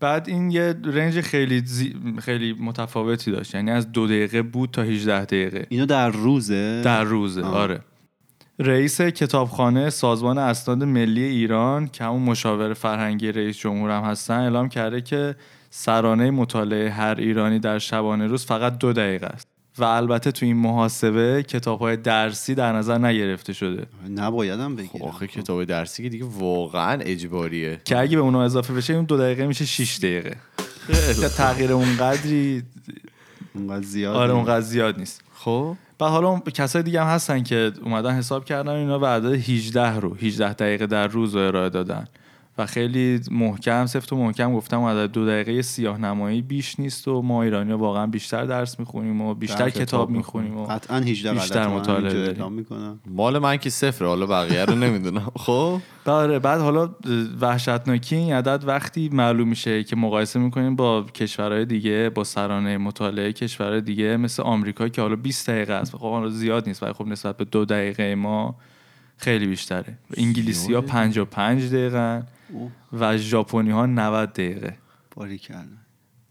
بعد 0.00 0.28
این 0.28 0.50
یه 0.50 0.74
رنج 0.84 1.20
خیلی 1.20 1.62
زی- 1.66 1.94
خیلی 2.18 2.52
متفاوتی 2.52 3.30
داشت. 3.30 3.54
یعنی 3.54 3.70
از 3.70 3.92
دو 3.92 4.06
دقیقه 4.06 4.42
بود 4.42 4.70
تا 4.70 4.82
18 4.82 5.24
دقیقه. 5.24 5.66
اینو 5.68 5.86
در 5.86 6.08
روزه؟ 6.08 6.82
در 6.84 7.04
روزه. 7.04 7.42
آه. 7.42 7.54
آره. 7.54 7.80
رئیس 8.58 9.00
کتابخانه 9.00 9.90
سازمان 9.90 10.38
اسناد 10.38 10.84
ملی 10.84 11.22
ایران 11.22 11.88
که 11.88 12.04
همون 12.04 12.22
مشاور 12.22 12.74
فرهنگی 12.74 13.32
رئیس 13.32 13.58
جمهور 13.58 13.90
هم 13.90 14.02
هستن 14.02 14.34
اعلام 14.40 14.68
کرده 14.68 15.00
که 15.00 15.36
سرانه 15.70 16.30
مطالعه 16.30 16.90
هر 16.90 17.14
ایرانی 17.18 17.58
در 17.58 17.78
شبانه 17.78 18.26
روز 18.26 18.46
فقط 18.46 18.78
دو 18.78 18.92
دقیقه 18.92 19.26
است. 19.26 19.51
و 19.78 19.84
البته 19.84 20.32
تو 20.32 20.46
این 20.46 20.56
محاسبه 20.56 21.42
کتاب 21.42 21.78
های 21.78 21.96
درسی 21.96 22.54
در 22.54 22.72
نظر 22.72 22.98
نگرفته 22.98 23.52
شده. 23.52 23.86
نبایدم 24.08 24.70
خب 24.70 24.78
بگیرم 24.78 25.08
آخه 25.08 25.26
کتاب 25.26 25.64
درسی 25.64 26.02
که 26.02 26.08
دیگه 26.08 26.24
واقعا 26.24 27.00
اجباریه. 27.00 27.80
که 27.84 27.98
اگه 27.98 28.16
به 28.16 28.22
اونها 28.22 28.44
اضافه 28.44 28.74
بشه 28.74 28.94
اون 28.94 29.04
دو 29.04 29.16
دقیقه 29.16 29.46
میشه 29.46 29.64
6 29.64 29.98
دقیقه. 29.98 30.36
تغییر 31.36 31.72
اون 31.72 31.96
قدری 31.96 32.62
اونقدر 33.54 33.86
زیاد 33.86 34.16
آره 34.16 34.32
اونقدر 34.32 34.60
زیاد 34.60 34.98
نیست. 34.98 35.22
خب؟ 35.34 35.76
و 36.00 36.04
حالا 36.04 36.38
کسای 36.38 36.82
دیگه 36.82 37.02
هم 37.02 37.06
هستن 37.06 37.42
که 37.42 37.72
اومدن 37.82 38.14
حساب 38.14 38.44
کردن 38.44 38.72
اینا 38.72 38.98
و 38.98 39.06
عدد 39.06 39.32
18 39.32 40.00
رو 40.00 40.14
18 40.14 40.52
دقیقه 40.52 40.86
در 40.86 41.06
روز 41.06 41.34
رو 41.34 41.40
ارائه 41.40 41.70
دادن. 41.70 42.04
و 42.62 42.66
خیلی 42.66 43.20
محکم 43.30 43.86
سفت 43.86 44.12
و 44.12 44.16
محکم 44.16 44.54
گفتم 44.54 44.82
عدد 44.82 45.12
دو 45.12 45.26
دقیقه 45.26 45.62
سیاه 45.62 45.98
نمایی 45.98 46.42
بیش 46.42 46.80
نیست 46.80 47.08
و 47.08 47.22
ما 47.22 47.42
ایرانی 47.42 47.72
واقعا 47.72 48.06
بیشتر 48.06 48.44
درس 48.44 48.78
می‌خونیم 48.78 49.20
و 49.20 49.34
بیشتر 49.34 49.70
کتاب 49.70 50.10
می‌خونیم 50.10 50.56
و 50.56 50.64
قطعا 50.66 50.96
18 50.96 51.32
بیشتر 51.32 51.68
مطالعه 51.68 52.36
مال 53.06 53.38
من 53.38 53.56
که 53.56 53.70
صفره 53.70 54.08
حالا 54.08 54.26
بقیه 54.26 54.64
رو 54.64 54.74
نمی‌دونم. 54.74 55.32
خب؟ 55.46 55.80
آره 56.06 56.38
بعد 56.38 56.60
حالا 56.60 56.90
وحشتناکی 57.40 58.16
این 58.16 58.32
عدد 58.34 58.64
وقتی 58.66 59.08
معلوم 59.12 59.48
میشه 59.48 59.84
که 59.84 59.96
مقایسه 59.96 60.38
می‌کنیم 60.38 60.76
با 60.76 61.02
کشورهای 61.02 61.64
دیگه 61.64 62.10
با 62.14 62.24
سرانه 62.24 62.78
مطالعه 62.78 63.32
کشورهای 63.32 63.80
دیگه 63.80 64.16
مثل 64.16 64.42
آمریکا 64.42 64.88
که 64.88 65.02
حالا 65.02 65.16
20 65.16 65.50
دقیقه 65.50 65.72
است. 65.72 65.96
خب 65.96 66.10
حالا 66.10 66.28
زیاد 66.28 66.68
نیست 66.68 66.82
ولی 66.82 66.92
خب 66.92 67.06
نسبت 67.06 67.36
به 67.36 67.44
دو 67.44 67.64
دقیقه 67.64 68.14
ما 68.14 68.54
خیلی 69.16 69.46
بیشتره. 69.46 69.98
انگلیسی 70.16 70.74
ها 70.74 70.80
55 70.80 71.66
دقیقه. 71.68 72.22
و 72.92 73.16
ژاپنی 73.16 73.70
ها 73.70 73.86
90 73.86 74.32
دقیقه 74.32 74.76
باریکلا 75.16 75.64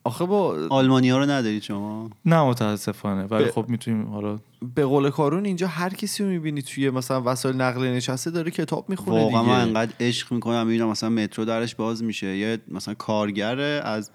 آخه 0.03 0.25
با 0.25 0.67
آلمانی 0.69 1.09
ها 1.09 1.17
رو 1.17 1.23
ندارید 1.25 1.61
شما؟ 1.63 2.09
نه 2.25 2.43
متاسفانه. 2.43 3.23
ولی 3.23 3.43
به- 3.43 3.51
خب 3.51 3.65
می‌تونیم 3.69 4.07
حالا 4.07 4.39
به 4.75 4.85
قول 4.85 5.09
کارون 5.09 5.45
اینجا 5.45 5.67
هر 5.67 5.89
کسی 5.89 6.23
رو 6.23 6.29
می‌بینی 6.29 6.61
توی 6.61 6.89
مثلا 6.89 7.21
وسایل 7.25 7.55
نقل 7.55 7.83
نشسته 7.87 8.31
داره 8.31 8.51
کتاب 8.51 8.89
می‌خونه 8.89 9.21
واقعا 9.21 9.43
من 9.43 9.59
انقدر 9.61 9.93
عشق 9.99 10.33
می‌کنم. 10.33 10.67
می‌بینم 10.67 10.87
مثلا 10.89 11.09
مترو 11.09 11.45
درش 11.45 11.75
باز 11.75 12.03
میشه. 12.03 12.37
یه 12.37 12.57
مثلا 12.67 12.93
کارگره 12.93 13.81
از 13.85 14.11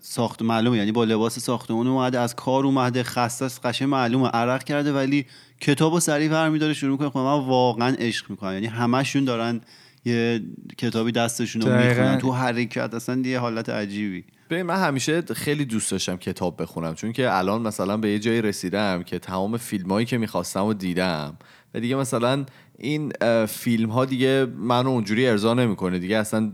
ساخت 0.00 0.42
معلومه. 0.42 0.78
یعنی 0.78 0.92
با 0.92 1.04
لباس 1.04 1.38
ساختمون 1.38 1.86
اومده 1.86 2.20
از 2.20 2.36
کار 2.36 2.64
اومده 2.64 3.02
خسته 3.02 3.44
است 3.44 3.66
قشنگ 3.66 3.88
معلومه. 3.88 4.28
عرق 4.28 4.64
کرده 4.64 4.92
ولی 4.92 5.26
کتابو 5.60 6.00
سریع 6.00 6.28
برمیداره 6.28 6.72
شروع 6.74 6.92
می‌کنه. 6.92 7.10
خب 7.10 7.18
من 7.18 7.46
واقعا 7.46 7.94
عشق 7.98 8.30
می‌کنم. 8.30 8.52
یعنی 8.52 8.66
همشون 8.66 9.24
دارن 9.24 9.60
یه 10.08 10.42
کتابی 10.78 11.12
دستشون 11.12 11.62
رو. 11.62 11.86
می‌خونن. 11.86 12.18
تو 12.18 12.32
حرکت 12.32 12.94
اصلا 12.94 13.22
یه 13.24 13.38
حالت 13.38 13.68
عجیبی. 13.68 14.24
ببین 14.50 14.62
من 14.62 14.76
همیشه 14.76 15.22
خیلی 15.22 15.64
دوست 15.64 15.90
داشتم 15.90 16.16
کتاب 16.16 16.62
بخونم 16.62 16.94
چون 16.94 17.12
که 17.12 17.36
الان 17.36 17.62
مثلا 17.62 17.96
به 17.96 18.08
یه 18.08 18.18
جایی 18.18 18.42
رسیدم 18.42 19.02
که 19.02 19.18
تمام 19.18 19.56
فیلم 19.56 19.90
هایی 19.90 20.06
که 20.06 20.18
می‌خواستم 20.18 20.64
و 20.64 20.74
دیدم. 20.74 21.38
و 21.74 21.80
دیگه 21.80 21.96
مثلا 21.96 22.44
این 22.78 23.12
فیلم 23.46 23.90
ها 23.90 24.04
دیگه 24.04 24.46
منو 24.56 24.88
اونجوری 24.88 25.26
ارضا 25.26 25.54
نمی‌کنه. 25.54 25.98
دیگه 25.98 26.16
اصلا 26.16 26.52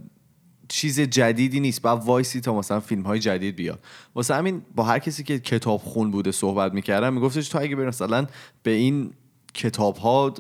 چیز 0.69 1.01
جدیدی 1.01 1.61
نیست. 1.61 1.83
بعد 1.83 2.03
وایسی 2.05 2.41
تا 2.41 2.59
مثلا 2.59 2.81
فیلم 2.81 3.03
های 3.03 3.19
جدید 3.19 3.57
بیاد. 3.57 3.81
واسه 4.15 4.35
همین 4.35 4.63
با 4.75 4.85
هر 4.85 4.99
کسی 4.99 5.23
که 5.23 5.39
کتاب 5.39 5.81
خون 5.81 6.11
بوده 6.11 6.33
صحبت 6.33 6.73
می‌کردم 6.73 7.15
میگفتش 7.15 7.49
تو 7.49 7.59
اگه 7.61 7.77
بری 7.77 7.87
مثلا 7.87 8.27
به 8.63 8.71
این 8.71 9.11
کتاب 9.55 9.97
ها 9.97 10.35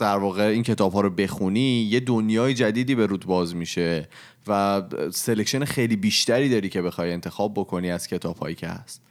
در 0.00 0.16
واقع 0.18 0.42
این 0.42 0.62
کتاب 0.62 0.92
ها 0.92 1.00
رو 1.00 1.10
بخونی 1.10 1.82
یه 1.82 2.00
دنیای 2.00 2.54
جدیدی 2.54 2.94
به 2.94 3.06
روت 3.06 3.26
باز 3.26 3.56
میشه 3.56 4.08
و 4.46 4.82
selection 5.12 5.64
خیلی 5.64 5.96
بیشتری 5.96 6.48
داری 6.48 6.68
که 6.68 6.82
بخوای 6.82 7.12
انتخاب 7.12 7.54
بکنی 7.54 7.90
از 7.90 8.06
کتاب 8.06 8.36
هایی 8.36 8.54
که 8.54 8.68
هست. 8.68 9.02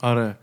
آره. 0.00 0.36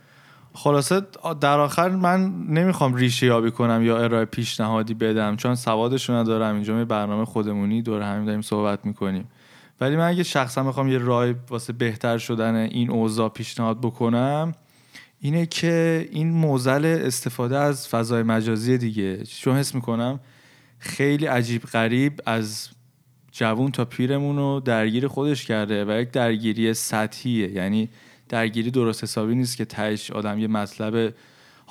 خلاصه 0.54 1.02
در 1.42 1.60
آخر 1.60 1.90
من 1.90 2.34
نمی‌خوام 2.50 2.96
ریشه 2.96 3.26
یابی 3.26 3.52
کنم 3.52 3.86
یا 3.86 3.98
ارائه 3.98 4.26
پیشنهادی 4.26 4.94
بدم 4.94 5.36
چون 5.36 5.56
سوادش 5.56 6.10
رو 6.10 6.16
ندارم. 6.16 6.56
اینجا 6.56 6.78
یه 6.78 6.86
برنامه 6.86 7.26
خودمونی 7.26 7.82
دور 7.82 8.02
همیم 8.02 8.26
داریم 8.26 8.42
صحبت 8.42 8.86
می‌کنیم. 8.86 9.28
ولی 9.82 9.96
من 9.96 10.08
اگه 10.08 10.24
شخصا 10.24 10.64
می‌خوام 10.64 10.88
یه 10.88 10.98
راه 10.98 11.34
واسه 11.50 11.74
بهتر 11.74 12.18
شدن 12.18 12.56
این 12.56 12.90
اوضاع 12.90 13.30
پیشنهاد 13.30 13.82
بکنم 13.82 14.54
اینه 15.24 15.46
که 15.46 16.08
این 16.12 16.32
موزل 16.32 16.86
استفاده 16.86 17.58
از 17.58 17.88
فضای 17.88 18.24
مجازی 18.24 18.78
دیگه. 18.78 19.24
چون 19.24 19.58
حس 19.58 19.76
می‌کنم؟ 19.76 20.20
خیلی 20.80 21.26
عجیب 21.26 21.64
غریب 21.64 22.22
از 22.26 22.70
جوون 23.32 23.72
تا 23.72 23.86
پیرمون 23.86 24.38
رو 24.38 24.60
درگیر 24.60 25.08
خودش 25.08 25.46
کرده 25.46 25.86
و 25.86 26.02
یک 26.02 26.12
درگیری 26.12 26.74
سطحیه. 26.74 27.52
یعنی 27.52 27.90
درگیری 28.30 28.72
درست 28.72 29.04
حسابی 29.04 29.36
نیست 29.36 29.58
که 29.58 29.66
تهش 29.66 30.12
آدم 30.12 30.40
یه 30.40 30.48
مطلب 30.48 31.14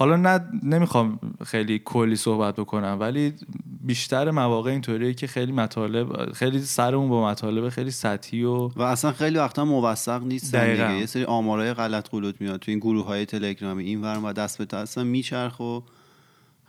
حالا 0.00 0.16
نه 0.16 0.40
نمی‌خوام 0.62 1.19
خیلی 1.47 1.83
کلی 1.85 2.16
صحبت 2.16 2.57
بکنم 2.57 2.97
ولی 3.00 3.35
بیشتر 3.80 4.30
مواقع 4.30 4.71
اینطوریه 4.71 5.14
که 5.14 5.26
خیلی 5.26 5.52
مطالب 5.52 6.33
خیلی 6.33 6.61
سرمون 6.61 7.09
با 7.09 7.26
مطالب 7.26 7.69
خیلی 7.69 7.90
سطحی 7.90 8.45
و 8.45 8.69
و 8.69 8.83
اصلا 8.83 9.12
خیلی 9.12 9.38
وقتا 9.38 9.64
موثق 9.64 10.25
نیستن 10.25 10.59
دقیقاً. 10.59 10.87
دیگه 10.87 10.99
یه 10.99 11.07
سری 11.07 11.25
آمارای 11.25 11.75
غلط 11.75 12.09
غلط 12.09 12.40
میاد 12.40 12.61
تو 12.61 12.71
این 12.71 12.78
گروه 12.78 13.07
های 13.07 13.26
تلگرامی 13.26 13.85
این 13.85 14.02
ور 14.02 14.19
و 14.25 14.33
دست 14.33 14.59
به 14.59 14.64
دست 14.64 14.99
میچرخ 14.99 15.61
و 15.61 15.80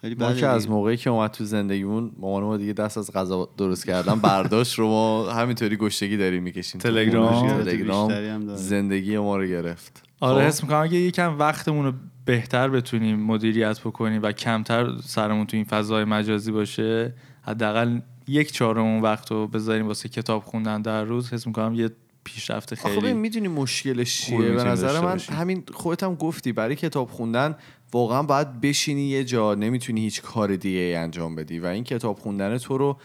ما 0.04 0.34
که 0.34 0.48
از 0.48 0.62
دیگه. 0.62 0.74
موقعی 0.74 0.98
که 0.98 1.10
اومد 1.10 1.32
تو 1.32 1.44
زندگیمون 1.46 2.12
مامان 2.20 2.44
ما 2.44 2.58
دیگه 2.58 2.74
دست 2.74 2.98
از 2.98 3.12
غذا 3.12 3.50
درست 3.58 3.86
کردن 3.86 4.20
برداشت 4.20 4.80
رو 4.80 4.88
ما 4.88 5.32
همینطوری 5.32 5.78
گشتگی 5.78 6.18
داریم 6.18 6.44
می‌کشیم 6.44 6.82
تلگرام. 6.82 7.64
تلگرام. 7.64 8.56
زندگی 8.56 9.18
ما 9.18 9.38
رو 9.38 9.46
گرفت 9.46 10.04
آره 10.20 10.42
خب؟ 10.42 10.48
حس 10.48 10.64
می‌کنم 10.64 10.82
اگه 10.82 10.98
یکم 10.98 11.40
وقتمون 11.40 11.86
رو 11.86 11.94
بهتر 12.26 12.70
بتونیم 12.70 13.20
مدیریت 13.20 13.80
بکنیم 13.80 14.22
و 14.24 14.32
کمتر 14.32 14.98
سرمون 15.04 15.46
تو 15.46 15.58
این 15.58 15.66
فضای 15.66 16.04
مجازی 16.04 16.52
باشه 16.52 17.14
حداقل 17.42 18.00
یک 18.28 18.52
چهارم 18.52 18.84
اون 18.84 19.02
وقت 19.02 19.32
رو 19.32 19.48
بذاریم 19.48 19.88
واسه 19.88 20.10
کتاب 20.10 20.44
خوندن 20.44 20.82
در 20.82 21.04
روز 21.04 21.34
حس 21.34 21.48
می‌کنم 21.48 21.74
یه 21.76 21.90
پیشرفت 22.24 22.76
خیلی 22.76 23.14
می‌دونی 23.14 23.48
مشکلش 23.48 24.22
چیه 24.22 24.38
به 24.52 24.64
نظر 24.64 25.00
من 25.00 25.12
باشیم. 25.12 25.36
همین 25.36 25.64
خودت 25.74 26.04
هم 26.04 26.16
گفتی 26.16 26.52
برای 26.52 26.76
کتاب 26.76 27.10
خوندن 27.10 27.56
واقعا 27.94 28.24
باید 28.24 28.62
بشینی 28.62 29.02
یه 29.02 29.24
جا 29.24 29.56
نمی‌تونی 29.56 30.02
هیچ 30.02 30.22
کار 30.22 30.56
دیگه 30.56 30.80
ای 30.80 30.96
انجام 30.96 31.36
بدی 31.36 31.60
و 31.60 31.66
این 31.66 31.84
کتاب 31.84 32.18
خوندن 32.18 32.58
تو 32.58 32.78
رو 32.78 32.98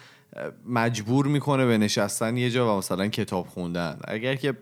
مجبور 0.69 1.27
می‌کنه 1.27 1.67
به 1.67 1.79
نشستن 1.79 2.37
یه 2.37 2.51
جا 2.51 2.75
و 2.75 2.79
مثلا 2.79 3.09
کتاب 3.09 3.47
خوندن 3.47 3.99
اگر 4.05 4.35
که 4.35 4.55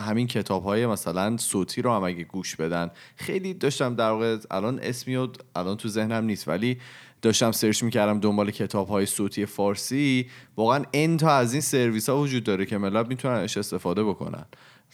همین 0.00 0.26
کتاب 0.26 0.64
های 0.64 0.86
مثلا 0.86 1.36
صوتی 1.36 1.82
رو 1.82 1.92
هم 1.92 2.04
اگه 2.04 2.24
گوش 2.24 2.56
بدن. 2.56 2.90
خیلی 3.16 3.54
داشتم 3.54 3.94
در 3.94 4.10
واقع 4.10 4.36
الان 4.50 4.78
اسمی 4.82 5.16
و 5.16 5.28
الان 5.56 5.76
تو 5.76 5.88
ذهنم 5.88 6.24
نیست 6.24 6.48
ولی 6.48 6.78
داشتم 7.22 7.52
سرچ 7.52 7.82
می‌کردم 7.82 8.20
دنبال 8.20 8.50
کتاب 8.50 8.88
های 8.88 9.06
صوتی 9.06 9.46
فارسی. 9.46 10.26
واقعا 10.56 10.84
ان 10.94 11.16
تا 11.16 11.30
از 11.30 11.52
این 11.52 11.62
سرویس 11.62 12.08
ها 12.08 12.18
وجود 12.18 12.44
داره 12.44 12.66
که 12.66 12.78
ملت 12.78 13.08
می‌تونن 13.08 13.34
ازش 13.34 13.56
استفاده 13.56 14.04
بکنن. 14.04 14.44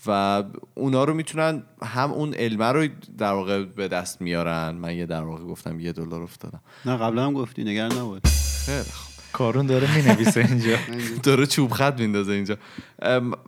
و 0.07 0.43
اونا 0.75 1.05
رو 1.05 1.15
می‌تونن 1.15 1.63
هم 1.83 2.13
اون 2.13 2.35
علمه 2.35 2.65
رو 2.65 2.89
در 3.19 3.33
واقع 3.33 3.63
به 3.65 3.89
دست 3.89 4.21
میارن. 4.21 4.71
من 4.71 4.97
یه 4.97 5.07
در 5.07 5.23
واقع 5.23 5.45
گفتم 5.45 5.81
یه 5.81 5.93
دلار 5.93 6.23
افتادم. 6.23 6.61
نه 6.85 6.97
قبلا 6.97 7.27
هم 7.27 7.33
گفتی 7.33 7.65
نگران 7.65 7.99
نباش 7.99 8.23
خیلی. 8.67 9.12
کارون 9.33 9.67
داره 9.67 9.97
می‌نویسه 9.97 10.41
اینجا. 10.51 10.77
داره 11.23 11.47
چوب 11.47 11.71
خط 11.71 12.01
میندازه 12.01 12.33
اینجا. 12.33 12.57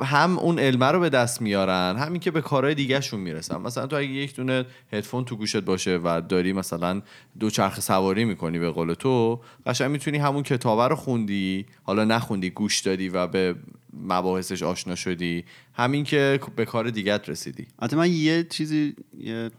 هم 0.00 0.38
اون 0.38 0.58
علمه 0.58 0.86
رو 0.86 1.00
به 1.00 1.08
دست 1.08 1.42
میارن 1.42 1.96
همین 1.98 2.20
که 2.20 2.30
به 2.30 2.40
کارهای 2.40 2.74
دیگه 2.74 3.00
شون 3.00 3.20
می‌رسن. 3.20 3.56
مثلا 3.56 3.86
تو 3.86 3.96
اگه 3.96 4.08
یک 4.08 4.34
دونه 4.34 4.64
هدفون 4.92 5.24
تو 5.24 5.36
گوشت 5.36 5.56
باشه 5.56 6.00
و 6.04 6.22
داری 6.28 6.52
مثلا 6.52 7.02
دو 7.40 7.50
چرخ 7.50 7.80
سواری 7.80 8.24
می‌کنی 8.24 8.58
به 8.58 8.70
قول 8.70 8.94
تو 8.94 9.40
قشنگ 9.66 9.90
می‌تونی 9.90 10.18
همون 10.18 10.42
کتابه 10.42 10.88
رو 10.88 10.96
خوندی 10.96 11.66
حالا 11.82 12.04
نخوندی 12.04 12.50
گوش 12.50 12.80
دادی 12.80 13.08
و 13.08 13.26
به 13.26 13.54
مباحثش 14.02 14.62
آشنا 14.62 14.94
شدی. 14.94 15.44
همین 15.74 16.04
که 16.04 16.40
به 16.56 16.64
کار 16.64 16.90
دیگت 16.90 17.28
رسیدی. 17.28 17.66
حتی 17.82 17.96
من 17.96 18.12
یه 18.12 18.44
چیزی 18.50 18.94
یه 19.20 19.50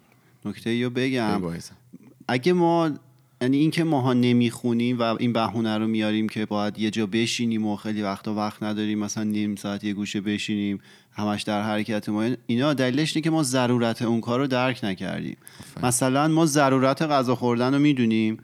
نکته 0.45 0.83
رو 0.83 0.89
بگم. 0.89 1.41
اگه 2.27 2.53
ما 2.53 2.89
یعنی 3.41 3.57
اینکه 3.57 3.83
ماها 3.83 4.13
نمی‌خونیم 4.13 4.99
و 4.99 5.01
این 5.01 5.33
بهونه 5.33 5.77
رو 5.77 5.87
میاریم 5.87 6.29
که 6.29 6.45
باید 6.45 6.79
یه 6.79 6.91
جا 6.91 7.05
بشینیم 7.05 7.65
و 7.65 7.75
خیلی 7.75 8.01
وقتا 8.01 8.33
وقت 8.33 8.63
نداریم 8.63 8.99
مثلا 8.99 9.23
نیم 9.23 9.55
ساعت 9.55 9.83
یه 9.83 9.93
گوشه 9.93 10.21
بشینیم 10.21 10.79
همش 11.11 11.43
در 11.43 11.61
حرکت 11.63 12.09
ما. 12.09 12.29
اینا 12.47 12.73
دلیلش 12.73 13.15
اینه 13.15 13.23
که 13.23 13.29
ما 13.29 13.43
ضرورت 13.43 14.01
اون 14.01 14.21
کار 14.21 14.39
رو 14.39 14.47
درک 14.47 14.79
نکردیم. 14.83 15.37
مثلا 15.83 16.27
ما 16.27 16.45
ضرورت 16.45 17.01
غذا 17.01 17.35
خوردن 17.35 17.73
رو 17.73 17.79
می‌دونیم. 17.79 18.37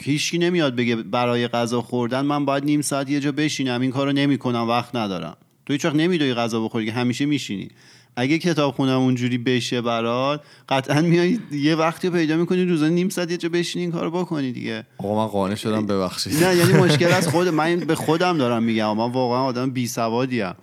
هیچکی 0.00 0.38
نمیاد 0.38 0.76
بگه 0.76 0.96
برای 0.96 1.48
غذا 1.48 1.82
خوردن 1.82 2.20
من 2.20 2.44
باید 2.44 2.64
نیم 2.64 2.80
ساعت 2.82 3.10
یه 3.10 3.20
جا 3.20 3.32
بشینم 3.32 3.80
این 3.80 3.90
کار 3.90 4.06
رو 4.06 4.12
نمی‌کنم 4.12 4.68
وقت 4.68 4.96
ندارم. 4.96 5.36
تو 5.66 5.72
هیچ 5.72 5.84
وقت 5.84 5.94
نمیدوی 5.94 6.34
غذا 6.34 6.64
بخوری 6.64 6.86
که 6.86 6.92
همیشه 6.92 7.26
میشینی. 7.26 7.68
اگه 8.16 8.38
کتاب 8.38 8.74
خونم 8.74 8.98
اونجوری 8.98 9.38
بشه 9.38 9.80
برات 9.80 10.42
قطعا 10.68 11.00
میای 11.00 11.38
یه 11.52 11.74
وقتی 11.74 12.10
پیدا 12.10 12.36
می‌کنی 12.36 12.64
روزانه 12.64 12.90
نیم 12.90 13.08
ساعت 13.08 13.30
یه 13.30 13.36
جا 13.36 13.48
بشینی 13.48 13.84
این 13.84 13.92
کارو 13.92 14.10
بکنی 14.10 14.52
دیگه. 14.52 14.86
آقا 14.98 15.24
من 15.24 15.32
قانع 15.32 15.54
شدم 15.54 15.86
ببخشید. 15.86 16.44
نه 16.44 16.56
یعنی 16.56 16.72
مشکل 16.72 17.12
از 17.12 17.28
خود 17.32 17.48
من 17.48 17.76
به 17.76 17.94
خودم 17.94 18.38
دارم 18.38 18.62
میگم. 18.62 18.96
من 18.96 19.12
واقعا 19.12 19.42
آدم 19.42 19.70
بی 19.70 19.86
سوادیم 19.86 20.54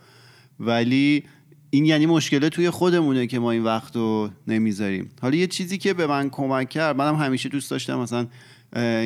ولی 0.59 1.23
این 1.69 1.85
یعنی 1.85 2.05
مشکله 2.05 2.49
توی 2.49 2.69
خودمونه 2.69 3.27
که 3.27 3.39
ما 3.39 3.51
این 3.51 3.63
وقت 3.63 3.95
رو 3.95 4.29
نمی‌ذاریم. 4.47 5.11
حالا 5.21 5.35
یه 5.35 5.47
چیزی 5.47 5.77
که 5.77 5.93
به 5.93 6.07
من 6.07 6.29
کمک 6.29 6.69
کرد 6.69 6.95
منم 6.95 7.15
همیشه 7.15 7.49
دوست 7.49 7.71
داشتم 7.71 7.99
مثلا 7.99 8.27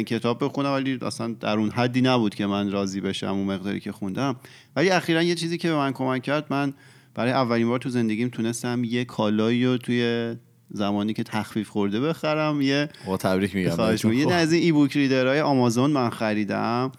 کتاب 0.04 0.44
بخونم 0.44 0.72
ولی 0.72 1.00
اصلا 1.02 1.36
در 1.40 1.58
اون 1.58 1.70
حدی 1.70 2.02
نبود 2.02 2.36
که 2.36 2.46
من 2.46 2.72
راضی 2.72 3.02
بشم 3.02 3.28
اون 3.28 3.46
مقداری 3.46 3.80
که 3.80 3.92
خوندم. 3.92 4.36
ولی 4.76 4.90
اخیرا 4.90 5.24
یه 5.24 5.36
چیزی 5.36 5.58
که 5.58 5.68
به 5.68 5.76
من 5.76 5.94
کمک 5.94 6.22
کرد 6.22 6.46
من 6.50 6.74
برای 7.16 7.32
اولین 7.32 7.68
بار 7.68 7.80
تو 7.80 7.90
زندگیم 7.90 8.30
تونستم 8.30 8.84
یه 8.84 9.06
کالایی 9.06 9.66
رو 9.66 9.78
توی 9.78 10.36
زمانی 10.70 11.14
که 11.14 11.24
تخفیف 11.24 11.70
خورده 11.70 12.00
بخرم 12.00 12.62
یه 12.62 12.90
آقا 13.06 13.18
تبریک 13.18 13.56
میگم. 13.56 14.14
یه 14.14 14.34
از 14.34 14.54
این 14.54 14.64
ای 14.64 14.72
بوک 14.72 14.98
ریدرهای 14.98 15.42
آمازون 15.42 15.92
من 15.92 16.10
خریدم 16.10 16.92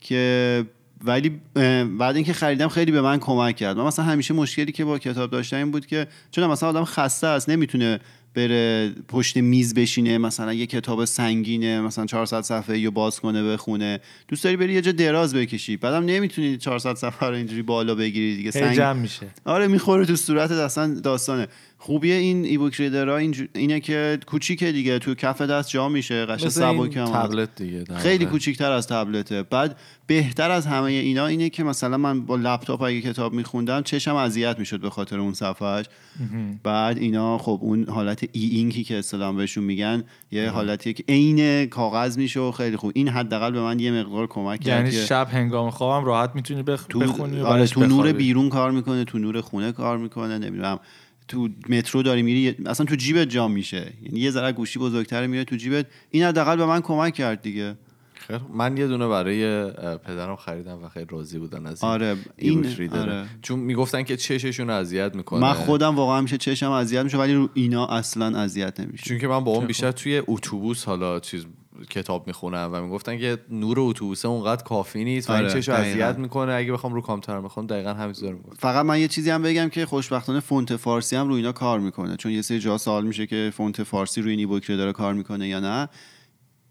که 0.00 0.64
ولی 1.04 1.40
بعد 1.98 2.16
اینکه 2.16 2.32
خریدم 2.32 2.68
خیلی 2.68 2.92
به 2.92 3.00
من 3.00 3.18
کمک 3.18 3.56
کرد 3.56 3.76
من 3.76 3.84
مثلا 3.84 4.04
همیشه 4.04 4.34
مشکلی 4.34 4.72
که 4.72 4.84
با 4.84 4.98
کتاب 4.98 5.30
داشتم 5.30 5.56
این 5.56 5.70
بود 5.70 5.86
که 5.86 6.06
چون 6.30 6.46
مثلا 6.46 6.68
آدم 6.68 6.84
خسته 6.84 7.26
است 7.26 7.48
نمی‌تونه 7.48 8.00
بره 8.34 8.92
پشت 9.08 9.36
میز 9.36 9.74
بشینه 9.74 10.18
مثلا 10.18 10.52
یه 10.52 10.66
کتاب 10.66 11.04
سنگینه 11.04 11.80
مثلا 11.80 12.06
400 12.06 12.40
صفحه 12.40 12.84
رو 12.84 12.90
باز 12.90 13.20
کنه 13.20 13.42
بخونه. 13.52 14.00
دوست 14.28 14.44
داری 14.44 14.56
بری 14.56 14.72
یه 14.72 14.80
جا 14.80 14.92
دراز 14.92 15.34
بکشی. 15.34 15.76
بعدم 15.76 16.04
نمی‌تونی 16.04 16.56
400 16.56 16.94
صفحه 16.94 17.28
رو 17.28 17.34
اینجوری 17.34 17.62
بالا 17.62 17.94
بگیری 17.94 18.36
دیگه. 18.36 18.50
سنگ 18.50 18.76
جمع 18.76 19.00
میشه. 19.00 19.26
آره 19.44 19.66
می‌خوره 19.66 20.06
تو 20.06 20.16
صورتت 20.16 20.52
اصلا 20.52 20.94
داستانه. 20.94 21.48
خوبی 21.78 22.12
این 22.12 22.44
ای 22.44 22.58
بوک 22.58 22.80
ریدرها 22.80 23.16
اینجو- 23.16 23.46
اینه 23.54 23.80
که 23.80 24.18
کوچیکه 24.26 24.72
دیگه 24.72 24.98
تو 24.98 25.14
کف 25.14 25.40
دست 25.40 25.70
جا 25.70 25.88
میشه 25.88 26.26
قشنگ 26.26 26.64
این 26.64 26.90
سبک. 26.90 26.98
تبلت 27.12 27.54
دیگه 27.56 27.78
در 27.78 27.96
خیلی. 27.96 28.26
کوچیکتر 28.26 28.72
از 28.72 28.86
تبلته 28.86 29.42
بعد 29.42 29.76
بهتر 30.06 30.50
از 30.50 30.66
همه 30.66 30.84
اینا 30.84 31.26
اینه 31.26 31.50
که 31.50 31.64
مثلا 31.64 31.96
من 31.96 32.20
با 32.20 32.36
لپتاپ 32.36 32.82
اگه 32.82 33.00
کتاب 33.00 33.32
میخوندم 33.32 33.82
چشم 33.82 34.14
اذیت 34.14 34.58
می‌شد 34.58 34.80
به 34.80 34.90
خاطر 34.90 35.18
اون 35.20 35.34
صفحهش 35.34 35.86
بعد 36.62 36.98
اینا 36.98 37.38
خب 37.38 37.58
اون 37.62 37.88
حالت 37.88 38.28
ای 38.32 38.46
اینکی 38.46 38.84
که 38.84 38.98
اصطلاحا 38.98 39.32
بهشون 39.32 39.64
میگن 39.64 40.04
یه 40.32 40.50
حالتیه 40.50 40.92
که 40.92 41.04
عین 41.08 41.66
کاغذ 41.66 42.18
میشه 42.18 42.40
و 42.40 42.52
خیلی 42.52 42.76
خوب 42.76 42.92
این 42.94 43.08
حداقل 43.08 43.50
به 43.50 43.60
من 43.60 43.78
یه 43.80 43.92
مقدار 43.92 44.26
کمک 44.26 44.60
کرد 44.60 44.86
یعنی 44.86 45.06
شب 45.06 45.28
هنگام 45.30 45.70
خوابم 45.70 46.06
راحت 46.06 46.30
می‌تونی 46.34 46.62
بخ... 46.62 46.86
تو 46.88 46.98
بخونی 46.98 47.40
و 47.40 47.46
آره 47.46 47.66
تو 47.66 47.86
نور. 47.86 48.12
بیرون 48.12 48.48
کار 48.48 48.70
می‌کنه 48.70 49.04
تو 49.04 49.18
نور 49.18 49.40
خونه 49.40 49.72
کار 49.72 49.98
می‌کنه 49.98 50.38
نمی‌دونم 50.38 50.80
تو 51.28 51.48
مترو 51.68 52.02
داری 52.02 52.22
میری 52.22 52.56
اصلا 52.66 52.86
تو 52.86 52.94
جیبت 52.94 53.28
جا 53.28 53.48
میشه. 53.48 53.92
یعنی 54.02 54.20
یه 54.20 54.30
ذره 54.30 54.52
گوشی 54.52 54.78
بزرگتر 54.78 55.26
میره 55.26 55.44
تو 55.44 55.56
جیبت. 55.56 55.86
این 56.10 56.22
حداقل 56.24 56.56
به 56.56 56.66
من 56.66 56.80
کمک 56.80 57.14
کرد 57.14 57.42
دیگه. 57.42 57.76
خوب. 58.26 58.56
من 58.56 58.76
یه 58.76 58.86
دونه 58.86 59.08
برای 59.08 59.70
پدرم 59.98 60.36
خریدم 60.36 60.84
و 60.84 60.88
خیلی 60.88 61.06
راضی 61.10 61.38
بودن 61.38 61.66
از 61.66 61.82
این 61.82 61.92
آره 61.92 62.16
این 62.36 62.90
آره. 62.92 63.26
چون 63.42 63.58
می‌گفتن 63.58 64.02
که 64.02 64.16
چششون 64.16 64.70
اذیت 64.70 65.14
می‌کنه. 65.14 65.40
من 65.40 65.52
خودم 65.52 65.96
واقعا 65.96 66.20
میشه 66.20 66.38
چشم 66.38 66.70
اذیت 66.70 67.04
میشه 67.04 67.18
ولی 67.18 67.34
رو 67.34 67.48
اینا 67.54 67.86
اصلا 67.86 68.38
اذیت 68.38 68.80
نمیشه 68.80 69.04
چون 69.04 69.18
که 69.18 69.28
من 69.28 69.44
با 69.44 69.52
اون 69.52 69.66
بیشتر 69.66 69.92
توی 69.92 70.22
اتوبوس 70.26 70.84
حالا 70.84 71.20
چیز 71.20 71.46
کتاب 71.90 72.26
می‌خونم 72.26 72.70
و 72.72 72.82
می‌گفتن 72.82 73.18
که 73.18 73.38
نور 73.50 73.80
اتوبوس 73.80 74.24
اونقدر 74.24 74.62
کافی 74.62 75.04
نیست 75.04 75.30
و 75.30 75.32
این 75.32 75.44
آره، 75.44 75.60
دقیقاً. 75.60 75.72
اذیت 75.74 76.18
می‌کنه. 76.18 76.52
اگه 76.52 76.72
بخوام 76.72 76.94
رو 76.94 77.00
کامپیوتر 77.00 77.40
بخونم 77.40 77.66
دقیقا 77.66 77.94
همین 77.94 78.12
چیزا 78.12 78.30
رو 78.30 78.36
می‌گفت 78.36 78.60
فقط 78.60 78.86
من 78.86 79.00
یه 79.00 79.08
چیزی 79.08 79.30
هم 79.30 79.42
بگم 79.42 79.68
که 79.68 79.86
خوشبختانه 79.86 80.40
فونت 80.40 80.76
فارسی 80.76 81.16
هم 81.16 81.28
رو 81.28 81.34
اینا 81.34 81.52
کار 81.52 81.80
می‌کنه. 81.80 82.16
چون 82.16 82.32
یه 82.32 82.42
سری 82.42 82.58
جا 82.60 82.78
سوال 82.78 83.06
میشه 83.06 83.26
که 83.26 83.52
فونت 83.54 83.82
فارسی 83.82 84.22
روی 84.22 84.30
این 84.30 84.40
ebook 84.40 84.68
داره 84.68 84.92
کار 84.92 85.14
می‌کنه 85.14 85.48
یا 85.48 85.60
نه. 85.60 85.88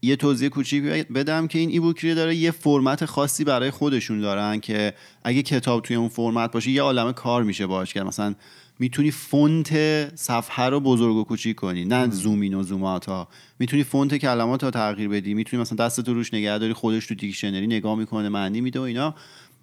یه 0.01 0.15
توضیح 0.15 0.49
کوچیک 0.49 0.83
بدم 1.07 1.47
که 1.47 1.59
این 1.59 1.69
ebook 1.69 2.05
داره 2.05 2.35
یه 2.35 2.51
فرمت 2.51 3.05
خاصی 3.05 3.43
برای 3.43 3.71
خودشون 3.71 4.21
دارن 4.21 4.59
که 4.59 4.93
اگه 5.23 5.43
کتاب 5.43 5.81
توی 5.81 5.95
اون 5.95 6.09
فرمت 6.09 6.51
باشه 6.51 6.71
یه 6.71 6.81
عالمه 6.81 7.13
کار 7.13 7.43
میشه 7.43 7.67
باش 7.67 7.93
کرد. 7.93 8.05
مثلا 8.07 8.35
می‌تونی 8.79 9.11
فونت 9.11 9.69
صفحه 10.15 10.65
رو 10.65 10.79
بزرگ 10.79 11.15
و 11.15 11.23
کوچیک 11.23 11.55
کنی. 11.55 11.85
نه 11.85 12.09
zoom 12.09 12.39
in 12.39 12.53
و 12.53 12.63
zoom 12.63 12.87
out 12.87 13.05
ها 13.05 13.27
می‌تونی 13.59 13.83
فونت 13.83 14.15
کلمات 14.15 14.63
رو 14.63 14.71
تغییر 14.71 15.09
بدی. 15.09 15.33
می‌تونی 15.33 15.61
مثلا 15.61 15.85
دستت 15.85 16.07
رو 16.07 16.13
روش 16.13 16.33
نگه 16.33 16.57
داری 16.57 16.73
خودش 16.73 17.07
تو 17.07 17.15
دیکشنری 17.15 17.67
نگاه 17.67 17.95
می‌کنه 17.95 18.29
معنی 18.29 18.61
میده 18.61 18.79
و 18.79 18.83
اینا. 18.83 19.15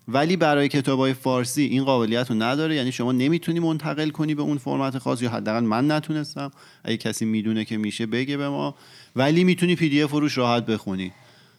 ولی 0.08 0.36
برای 0.36 0.68
کتابای 0.68 1.14
فارسی 1.14 1.62
این 1.62 1.84
قابلیت 1.84 2.30
رو 2.30 2.42
نداره. 2.42 2.74
یعنی 2.74 2.92
شما 2.92 3.12
نمی‌تونی 3.12 3.60
منتقل 3.60 4.08
کنی 4.10 4.34
به 4.34 4.42
اون 4.42 4.58
فرمت 4.58 4.98
خاص 4.98 5.22
یا 5.22 5.30
حداقل 5.30 5.64
من 5.64 5.90
نتونستم. 5.90 6.50
اگه 6.84 6.96
کسی 6.96 7.24
می‌دونه 7.24 7.64
که 7.64 7.76
میشه 7.76 8.06
بگه 8.06 8.36
به 8.36 8.48
ما. 8.48 8.74
ولی 9.16 9.44
می‌تونی 9.44 9.74
PDF 9.76 10.10
روش 10.10 10.38
راحت 10.38 10.66
بخونی. 10.66 11.12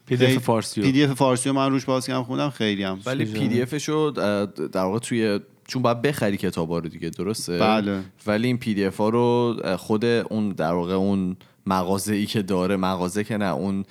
PDF 0.05 0.37
فارسی. 0.37 0.81
PDF 0.81 1.11
فارسی 1.13 1.51
من 1.51 1.71
روش 1.71 1.85
باز 1.85 2.07
کردم 2.07 2.23
خوندم 2.23 2.49
خیلی 2.49 2.83
هم. 2.83 2.99
ولی 3.05 3.25
PDF 3.25 3.61
ش 3.61 3.89
رو 3.89 4.11
در 4.11 4.81
واقع 4.81 4.99
توی 4.99 5.39
چون 5.71 5.81
باید 5.81 6.01
بخری 6.01 6.37
کتابا 6.37 6.79
رو 6.79 6.89
دیگه 6.89 7.09
درسته 7.09 7.57
بله. 7.57 8.03
ولی 8.27 8.47
این 8.47 8.57
PDF 8.57 8.97
ها 8.97 9.09
رو 9.09 9.55
خود 9.77 10.05
اون 10.05 10.49
در 10.49 10.73
واقع 10.73 10.93
اون 10.93 11.37
مغازه 11.65 12.13
ای 12.13 12.25
که 12.25 12.41
داره 12.41 12.75
مغازه 12.75 13.23
که 13.23 13.37
نه 13.37 13.53
اون 13.53 13.85